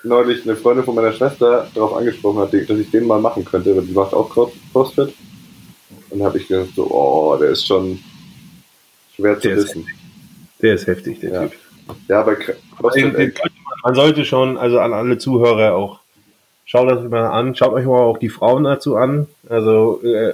neulich 0.02 0.42
eine 0.44 0.56
Freundin 0.56 0.84
von 0.84 0.94
meiner 0.94 1.12
Schwester 1.12 1.70
darauf 1.74 1.94
angesprochen 1.94 2.40
hat, 2.40 2.52
dass 2.52 2.78
ich 2.78 2.90
den 2.90 3.06
mal 3.06 3.20
machen 3.20 3.44
könnte, 3.44 3.76
weil 3.76 3.84
die 3.84 3.92
macht 3.92 4.12
auch 4.12 4.50
CrossFit. 4.72 5.14
Und 6.10 6.22
habe 6.22 6.38
ich 6.38 6.48
gedacht, 6.48 6.70
so, 6.74 6.90
oh, 6.90 7.36
der 7.36 7.50
ist 7.50 7.66
schon 7.66 7.98
schwer 9.14 9.38
zu 9.38 9.48
der 9.48 9.56
wissen. 9.58 9.82
Ist 9.82 10.05
der 10.62 10.74
ist 10.74 10.86
heftig, 10.86 11.20
der 11.20 11.32
ja. 11.32 11.42
Typ. 11.42 11.52
Ja, 12.08 12.20
aber 12.20 12.36
CrossFit, 12.36 13.40
man 13.84 13.94
sollte 13.94 14.24
schon, 14.24 14.56
also 14.56 14.80
an 14.80 14.92
alle 14.92 15.18
Zuhörer 15.18 15.74
auch, 15.74 16.00
schaut 16.64 16.90
das 16.90 17.08
mal 17.08 17.28
an, 17.28 17.54
schaut 17.54 17.72
euch 17.72 17.86
mal 17.86 18.00
auch 18.00 18.18
die 18.18 18.28
Frauen 18.28 18.64
dazu 18.64 18.96
an. 18.96 19.28
Also 19.48 20.02
äh, 20.02 20.32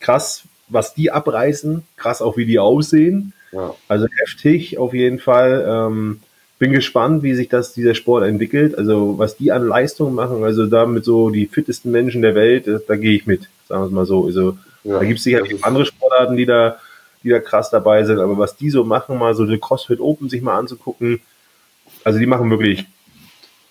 krass, 0.00 0.42
was 0.68 0.94
die 0.94 1.10
abreißen, 1.10 1.84
krass 1.96 2.20
auch 2.20 2.36
wie 2.36 2.46
die 2.46 2.58
aussehen. 2.58 3.32
Ja. 3.52 3.74
Also 3.88 4.06
heftig 4.20 4.78
auf 4.78 4.92
jeden 4.92 5.18
Fall. 5.18 5.64
Ähm, 5.66 6.20
bin 6.58 6.72
gespannt, 6.72 7.22
wie 7.22 7.34
sich 7.34 7.48
das 7.48 7.72
dieser 7.72 7.94
Sport 7.94 8.24
entwickelt. 8.24 8.76
Also 8.76 9.16
was 9.16 9.36
die 9.38 9.50
an 9.50 9.66
Leistung 9.66 10.14
machen, 10.14 10.44
also 10.44 10.66
da 10.66 10.84
mit 10.84 11.06
so 11.06 11.30
die 11.30 11.46
fittesten 11.46 11.90
Menschen 11.90 12.20
der 12.20 12.34
Welt, 12.34 12.66
da, 12.66 12.78
da 12.86 12.96
gehe 12.96 13.16
ich 13.16 13.26
mit, 13.26 13.48
sagen 13.66 13.82
wir 13.82 13.86
es 13.86 13.92
mal 13.92 14.04
so. 14.04 14.26
Also 14.26 14.58
ja, 14.84 14.98
da 14.98 15.04
gibt 15.04 15.18
es 15.18 15.24
sicherlich 15.24 15.64
andere 15.64 15.86
Sportarten, 15.86 16.36
die 16.36 16.44
da, 16.44 16.78
die 17.22 17.30
da 17.30 17.40
krass 17.40 17.70
dabei 17.70 18.04
sind, 18.04 18.18
aber 18.18 18.38
was 18.38 18.56
die 18.56 18.70
so 18.70 18.84
machen, 18.84 19.18
mal 19.18 19.34
so 19.34 19.42
eine 19.42 19.58
CrossFit 19.58 20.00
Open 20.00 20.28
sich 20.28 20.42
mal 20.42 20.58
anzugucken, 20.58 21.20
also 22.04 22.18
die 22.18 22.26
machen 22.26 22.50
wirklich 22.50 22.86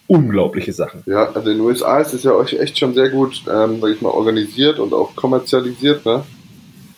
unglaubliche 0.07 0.73
Sachen. 0.73 1.03
Ja, 1.05 1.31
also 1.31 1.49
in 1.49 1.57
den 1.57 1.65
USA 1.65 1.99
ist 1.99 2.13
es 2.13 2.23
ja 2.23 2.33
euch 2.33 2.53
echt 2.53 2.77
schon 2.77 2.93
sehr 2.93 3.09
gut, 3.09 3.43
ähm, 3.51 3.79
sag 3.79 3.91
ich 3.91 4.01
mal, 4.01 4.09
organisiert 4.09 4.79
und 4.79 4.93
auch 4.93 5.15
kommerzialisiert, 5.15 6.05
ne? 6.05 6.23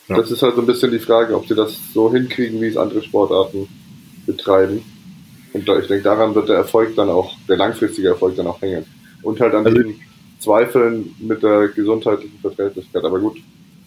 Ja. 0.08 0.18
Das 0.18 0.32
ist 0.32 0.42
halt 0.42 0.56
so 0.56 0.62
ein 0.62 0.68
bisschen 0.68 0.92
die 0.92 1.00
Frage, 1.00 1.36
ob 1.36 1.48
sie 1.48 1.56
das 1.56 1.78
so 1.94 2.12
hinkriegen, 2.12 2.60
wie 2.62 2.68
es 2.68 2.78
andere 2.78 3.02
Sportarten 3.02 3.68
betreiben. 4.26 4.82
Und 5.54 5.68
ich 5.68 5.88
denke, 5.88 6.04
daran 6.04 6.34
wird 6.36 6.50
der 6.50 6.58
Erfolg 6.58 6.96
dann 6.96 7.10
auch, 7.10 7.34
der 7.48 7.58
langfristige 7.58 8.10
Erfolg 8.10 8.36
dann 8.36 8.48
auch 8.48 8.62
hängen. 8.62 8.86
Und 9.22 9.40
halt 9.40 9.54
an 9.54 9.66
also, 9.66 9.78
diesen 9.78 10.02
Zweifeln 10.40 11.16
mit 11.20 11.44
der 11.44 11.68
gesundheitlichen 11.70 12.40
Verträglichkeit. 12.40 13.04
Aber 13.04 13.20
gut. 13.20 13.38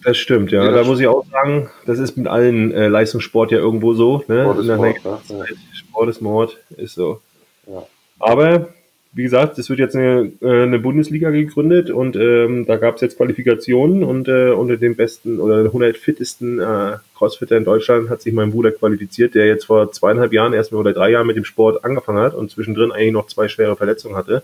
Das 0.05 0.17
stimmt, 0.17 0.51
ja. 0.51 0.69
Da 0.69 0.83
muss 0.83 0.99
ich 0.99 1.07
auch 1.07 1.25
sagen, 1.31 1.69
das 1.87 1.97
ist 1.97 2.15
mit 2.15 2.27
allen 2.27 2.71
äh, 2.71 2.87
Leistungssport 2.87 3.51
ja 3.51 3.57
irgendwo 3.57 3.95
so. 3.95 4.23
Ne? 4.27 4.43
Sport 4.43 4.59
ist 4.59 4.67
Mord, 4.67 4.95
ja. 5.03 5.45
Sport 5.73 6.09
ist 6.09 6.21
Mord, 6.21 6.57
ist 6.77 6.93
so. 6.93 7.21
Ja. 7.65 7.87
Aber 8.19 8.67
wie 9.13 9.23
gesagt, 9.23 9.57
es 9.57 9.67
wird 9.67 9.79
jetzt 9.79 9.95
eine, 9.95 10.31
äh, 10.41 10.63
eine 10.63 10.77
Bundesliga 10.77 11.31
gegründet 11.31 11.89
und 11.89 12.15
ähm, 12.17 12.67
da 12.67 12.75
gab 12.75 12.95
es 12.95 13.01
jetzt 13.01 13.17
Qualifikationen 13.17 14.03
und 14.03 14.27
äh, 14.27 14.51
unter 14.51 14.77
den 14.77 14.95
besten 14.95 15.39
oder 15.39 15.59
100 15.59 15.97
fittesten 15.97 16.59
äh, 16.59 16.97
Crossfitter 17.17 17.57
in 17.57 17.65
Deutschland 17.65 18.09
hat 18.09 18.21
sich 18.21 18.33
mein 18.33 18.51
Bruder 18.51 18.71
qualifiziert, 18.71 19.33
der 19.33 19.47
jetzt 19.47 19.65
vor 19.65 19.91
zweieinhalb 19.91 20.33
Jahren 20.33 20.53
erst 20.53 20.71
oder 20.71 20.93
drei 20.93 21.09
Jahren 21.09 21.25
mit 21.25 21.37
dem 21.37 21.45
Sport 21.45 21.83
angefangen 21.83 22.19
hat 22.19 22.35
und 22.35 22.51
zwischendrin 22.51 22.91
eigentlich 22.91 23.13
noch 23.13 23.25
zwei 23.25 23.47
schwere 23.47 23.75
Verletzungen 23.75 24.15
hatte. 24.15 24.43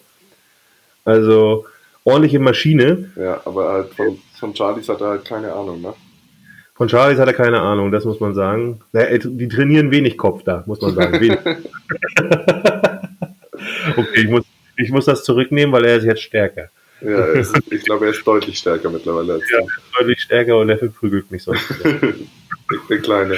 Also 1.06 1.65
ordentliche 2.04 2.39
Maschine. 2.39 3.12
Ja, 3.15 3.41
aber 3.45 3.74
halt 3.74 3.93
von, 3.93 4.17
von 4.41 4.54
Charlies 4.56 4.89
hat 4.89 4.99
er 5.01 5.08
halt 5.10 5.23
keine 5.23 5.54
Ahnung, 5.54 5.82
ne? 5.82 5.93
Von 6.73 6.89
Charlies 6.89 7.19
hat 7.19 7.27
er 7.27 7.34
keine 7.34 7.62
Ahnung, 7.62 7.91
das 7.91 8.06
muss 8.06 8.19
man 8.19 8.34
sagen. 8.34 8.82
Die 8.91 9.47
trainieren 9.47 9.91
wenig 9.91 10.17
Kopf 10.17 10.43
da, 10.43 10.63
muss 10.65 10.82
man 10.82 10.95
sagen. 10.95 11.13
okay, 13.95 14.21
ich 14.21 14.27
muss, 14.27 14.43
ich 14.77 14.89
muss 14.89 15.06
das 15.06 15.23
zurücknehmen, 15.23 15.71
weil 15.71 15.86
er 15.86 15.97
ist 15.97 16.06
jetzt 16.06 16.23
stärker. 16.23 16.69
Ja, 17.01 17.23
ist, 17.25 17.56
ich 17.69 17.84
glaube, 17.84 18.06
er 18.06 18.12
ist 18.12 18.25
deutlich 18.25 18.58
stärker 18.58 18.89
mittlerweile 18.89 19.34
als 19.34 19.43
ja, 19.51 19.60
deutlich 19.97 20.21
stärker 20.21 20.58
und 20.58 20.69
er 20.69 20.80
verprügelt 20.80 21.30
mich 21.30 21.43
sonst. 21.43 21.63
der 22.89 22.97
Kleine. 22.97 23.38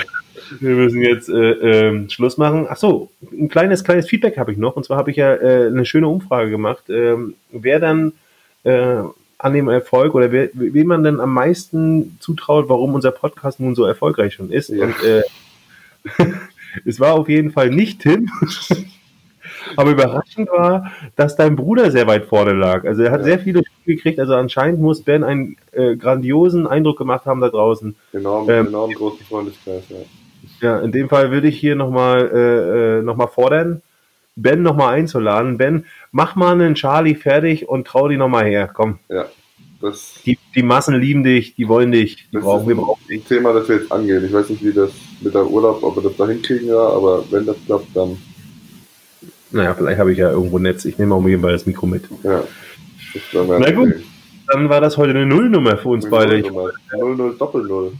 Wir 0.61 0.75
müssen 0.75 1.01
jetzt 1.01 1.27
äh, 1.27 1.89
äh, 1.89 2.09
Schluss 2.09 2.37
machen. 2.37 2.67
Ach 2.69 2.77
so, 2.77 3.11
ein 3.29 3.49
kleines, 3.49 3.83
kleines 3.83 4.07
Feedback 4.07 4.37
habe 4.37 4.53
ich 4.53 4.57
noch. 4.57 4.77
Und 4.77 4.85
zwar 4.85 4.97
habe 4.97 5.11
ich 5.11 5.17
ja 5.17 5.33
äh, 5.33 5.67
eine 5.67 5.85
schöne 5.85 6.07
Umfrage 6.07 6.49
gemacht, 6.49 6.85
ähm, 6.89 7.35
wer 7.51 7.81
dann 7.81 8.13
äh, 8.63 9.03
an 9.43 9.53
dem 9.53 9.67
Erfolg 9.67 10.15
oder 10.15 10.31
wer, 10.31 10.49
wem 10.53 10.87
man 10.87 11.03
denn 11.03 11.19
am 11.19 11.33
meisten 11.33 12.17
zutraut, 12.21 12.69
warum 12.69 12.93
unser 12.93 13.11
Podcast 13.11 13.59
nun 13.59 13.75
so 13.75 13.83
erfolgreich 13.83 14.35
schon 14.35 14.49
ist. 14.49 14.69
Ja. 14.69 14.85
Und 14.85 14.95
äh, 15.03 15.23
es 16.85 17.01
war 17.01 17.13
auf 17.13 17.27
jeden 17.27 17.51
Fall 17.51 17.69
nicht 17.69 18.01
Tim. 18.01 18.29
Aber 19.75 19.91
überraschend 19.91 20.49
war, 20.49 20.91
dass 21.17 21.35
dein 21.35 21.57
Bruder 21.57 21.91
sehr 21.91 22.07
weit 22.07 22.25
vorne 22.25 22.53
lag. 22.53 22.85
Also 22.85 23.03
er 23.03 23.11
hat 23.11 23.19
ja. 23.21 23.25
sehr 23.25 23.39
viele 23.39 23.63
Spiele 23.65 23.97
gekriegt. 23.97 24.19
Also 24.19 24.33
anscheinend 24.33 24.79
muss 24.79 25.01
Ben 25.01 25.25
einen 25.25 25.57
äh, 25.73 25.97
grandiosen 25.97 26.65
Eindruck 26.65 26.97
gemacht 26.97 27.25
haben 27.25 27.41
da 27.41 27.49
draußen. 27.49 27.95
Enorm, 28.13 28.49
ähm, 28.49 28.67
enorm 28.67 28.91
großen 28.91 29.25
Freundeskreis, 29.25 29.83
ja. 29.89 29.97
Ja, 30.61 30.79
in 30.79 30.93
dem 30.93 31.09
Fall 31.09 31.31
würde 31.31 31.49
ich 31.49 31.59
hier 31.59 31.75
nochmal 31.75 32.29
äh, 32.33 32.99
äh, 32.99 33.01
noch 33.01 33.31
fordern, 33.31 33.81
Ben 34.35 34.61
nochmal 34.61 34.95
einzuladen. 34.95 35.57
Ben, 35.57 35.85
mach 36.11 36.35
mal 36.35 36.53
einen 36.53 36.75
Charlie 36.75 37.15
fertig 37.15 37.69
und 37.69 37.85
trau 37.87 38.07
die 38.07 38.17
nochmal 38.17 38.45
her. 38.45 38.69
Komm. 38.73 38.99
Ja. 39.09 39.25
Das 39.81 40.21
die, 40.25 40.39
die 40.55 40.63
Massen 40.63 40.95
lieben 40.95 41.23
dich, 41.23 41.55
die 41.55 41.67
wollen 41.67 41.91
dich, 41.91 42.29
die 42.31 42.37
brauchen, 42.37 42.69
wir 42.69 42.75
brauchen 42.75 43.05
dich. 43.09 43.25
Thema, 43.25 43.51
das 43.51 43.67
wir 43.67 43.75
jetzt 43.77 43.91
angehen. 43.91 44.23
Ich 44.25 44.31
weiß 44.31 44.49
nicht, 44.49 44.63
wie 44.63 44.71
das 44.71 44.91
mit 45.19 45.33
der 45.33 45.45
Urlaub, 45.45 45.83
ob 45.83 45.97
wir 45.97 46.03
das 46.03 46.15
da 46.15 46.25
hinkriegen, 46.25 46.69
ja, 46.69 46.79
aber 46.79 47.25
wenn 47.29 47.45
das 47.45 47.57
klappt, 47.65 47.93
dann 47.93 48.17
naja, 49.53 49.75
vielleicht 49.75 49.99
habe 49.99 50.11
ich 50.11 50.17
ja 50.17 50.31
irgendwo 50.31 50.57
Netz. 50.57 50.83
Ich 50.83 50.97
nehme 50.97 51.13
auch 51.13 51.25
jeden 51.25 51.41
Fall 51.43 51.51
das 51.51 51.67
Mikro 51.67 51.85
mit. 51.85 52.05
Ja. 52.23 52.43
Na 53.43 53.71
gut, 53.71 53.93
dann 54.51 54.67
war 54.67 54.81
das 54.81 54.97
heute 54.97 55.11
eine 55.11 55.27
Nullnummer 55.27 55.77
für 55.77 55.89
uns 55.89 56.09
beide. 56.09 56.37
0-0 56.37 57.37
Doppel-Null. 57.37 57.93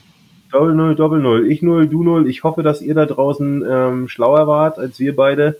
Doppel-Null, 0.51 0.95
Doppel-Null. 0.95 1.51
Ich 1.51 1.61
Null, 1.61 1.87
du 1.87 2.03
Null. 2.03 2.27
Ich 2.27 2.43
hoffe, 2.43 2.63
dass 2.63 2.81
ihr 2.81 2.95
da 2.95 3.05
draußen 3.05 3.63
ähm, 3.69 4.07
schlauer 4.07 4.47
wart 4.47 4.79
als 4.79 4.99
wir 4.99 5.15
beide 5.15 5.59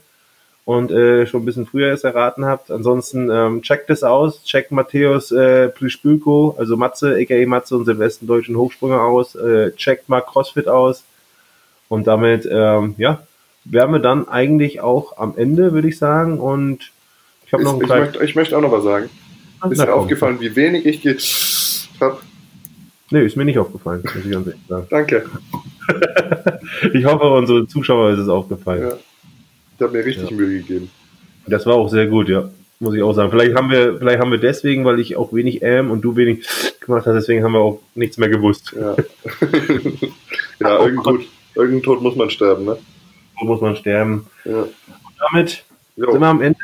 und 0.65 0.91
äh, 0.91 1.27
schon 1.27 1.41
ein 1.41 1.45
bisschen 1.45 1.65
früher 1.65 1.91
es 1.91 2.03
erraten 2.03 2.45
habt. 2.45 2.71
Ansonsten 2.71 3.29
ähm, 3.29 3.61
checkt 3.61 3.89
es 3.89 4.03
aus, 4.03 4.43
checkt 4.43 4.71
Matthäus 4.71 5.31
äh, 5.31 5.69
Plischbülko, 5.69 6.55
also 6.57 6.77
Matze, 6.77 7.15
a.k.a. 7.15 7.45
Matze, 7.47 7.75
unseren 7.75 7.97
besten 7.97 8.27
deutschen 8.27 8.55
Hochsprung 8.55 8.93
aus, 8.93 9.35
äh, 9.35 9.71
checkt 9.71 10.07
mal 10.07 10.21
CrossFit 10.21 10.67
aus 10.67 11.03
und 11.89 12.07
damit, 12.07 12.47
ähm, 12.49 12.95
ja, 12.97 13.23
wären 13.65 13.91
wir 13.91 13.99
dann 13.99 14.27
eigentlich 14.27 14.81
auch 14.81 15.17
am 15.17 15.35
Ende, 15.37 15.73
würde 15.73 15.89
ich 15.89 15.97
sagen. 15.97 16.39
Und 16.39 16.91
ich 17.45 17.53
habe 17.53 17.63
noch 17.63 17.73
einen 17.73 17.83
ich, 17.83 17.89
möchte, 17.89 18.23
ich 18.23 18.35
möchte 18.35 18.57
auch 18.57 18.61
noch 18.61 18.71
was 18.71 18.83
sagen. 18.83 19.09
Ach, 19.59 19.69
ist 19.69 19.81
dir 19.81 19.93
aufgefallen, 19.93 20.39
wie 20.39 20.55
wenig 20.55 20.85
ich 20.85 21.01
ge 21.01 21.17
habe? 21.99 22.17
Nee, 23.11 23.25
ist 23.25 23.37
mir 23.37 23.45
nicht 23.45 23.59
aufgefallen, 23.59 24.01
muss 24.03 24.25
ich 24.25 24.31
ganz 24.31 24.47
ehrlich 24.47 24.61
sagen. 24.67 24.87
Danke. 24.89 25.25
ich 26.93 27.05
hoffe, 27.05 27.25
unsere 27.25 27.67
Zuschauer 27.67 28.11
ist 28.11 28.19
es 28.19 28.29
aufgefallen. 28.29 28.89
Ja. 28.89 28.97
Ich 29.75 29.81
habe 29.81 29.97
mir 29.97 30.05
richtig 30.05 30.29
ja. 30.29 30.35
Mühe 30.35 30.59
gegeben. 30.59 30.89
Das 31.47 31.65
war 31.65 31.75
auch 31.75 31.89
sehr 31.89 32.07
gut, 32.07 32.29
ja. 32.29 32.49
Muss 32.79 32.95
ich 32.95 33.01
auch 33.01 33.13
sagen. 33.13 33.31
Vielleicht 33.31 33.55
haben 33.55 33.69
wir, 33.69 33.97
vielleicht 33.97 34.19
haben 34.19 34.31
wir 34.31 34.37
deswegen, 34.37 34.85
weil 34.85 34.99
ich 34.99 35.15
auch 35.15 35.33
wenig 35.33 35.61
ähm 35.61 35.91
und 35.91 36.01
du 36.01 36.15
wenig 36.15 36.45
gemacht 36.81 37.05
hast, 37.05 37.15
deswegen 37.15 37.43
haben 37.43 37.53
wir 37.53 37.59
auch 37.59 37.81
nichts 37.95 38.17
mehr 38.17 38.29
gewusst. 38.29 38.75
Ja, 38.77 38.95
ja 40.59 40.79
irgendein, 40.83 41.03
Tod, 41.03 41.21
irgendein 41.55 41.83
Tod 41.83 42.01
muss 42.01 42.15
man 42.15 42.29
sterben, 42.29 42.65
ne? 42.65 42.77
so 43.39 43.45
muss 43.45 43.61
man 43.61 43.75
sterben. 43.75 44.27
Ja. 44.45 44.63
Und 44.63 44.71
damit 45.31 45.63
jo. 45.95 46.11
sind 46.11 46.21
wir 46.21 46.27
am 46.27 46.41
Ende. 46.41 46.59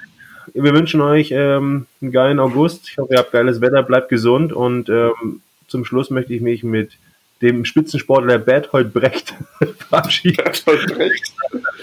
Wir 0.53 0.73
wünschen 0.73 1.01
euch 1.01 1.31
ähm, 1.31 1.85
einen 2.01 2.11
geilen 2.11 2.39
August. 2.39 2.89
Ich 2.89 2.97
hoffe, 2.97 3.13
ihr 3.13 3.19
habt 3.19 3.31
geiles 3.31 3.61
Wetter, 3.61 3.83
bleibt 3.83 4.09
gesund 4.09 4.51
und 4.51 4.89
ähm, 4.89 5.41
zum 5.67 5.85
Schluss 5.85 6.09
möchte 6.09 6.33
ich 6.33 6.41
mich 6.41 6.63
mit 6.63 6.97
dem 7.41 7.65
Spitzensportler 7.65 8.37
Berthold 8.37 8.93
Brecht 8.93 9.33
verabschieden. 9.89 10.43
Berthold 10.43 10.93
Brecht. 10.93 11.33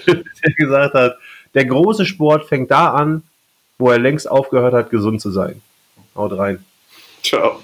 der 0.06 0.52
gesagt 0.56 0.94
hat, 0.94 1.18
der 1.54 1.64
große 1.64 2.06
Sport 2.06 2.46
fängt 2.46 2.70
da 2.70 2.90
an, 2.90 3.22
wo 3.78 3.90
er 3.90 3.98
längst 3.98 4.30
aufgehört 4.30 4.74
hat, 4.74 4.90
gesund 4.90 5.20
zu 5.20 5.30
sein. 5.30 5.62
Haut 6.14 6.36
rein. 6.36 6.64
Ciao. 7.22 7.60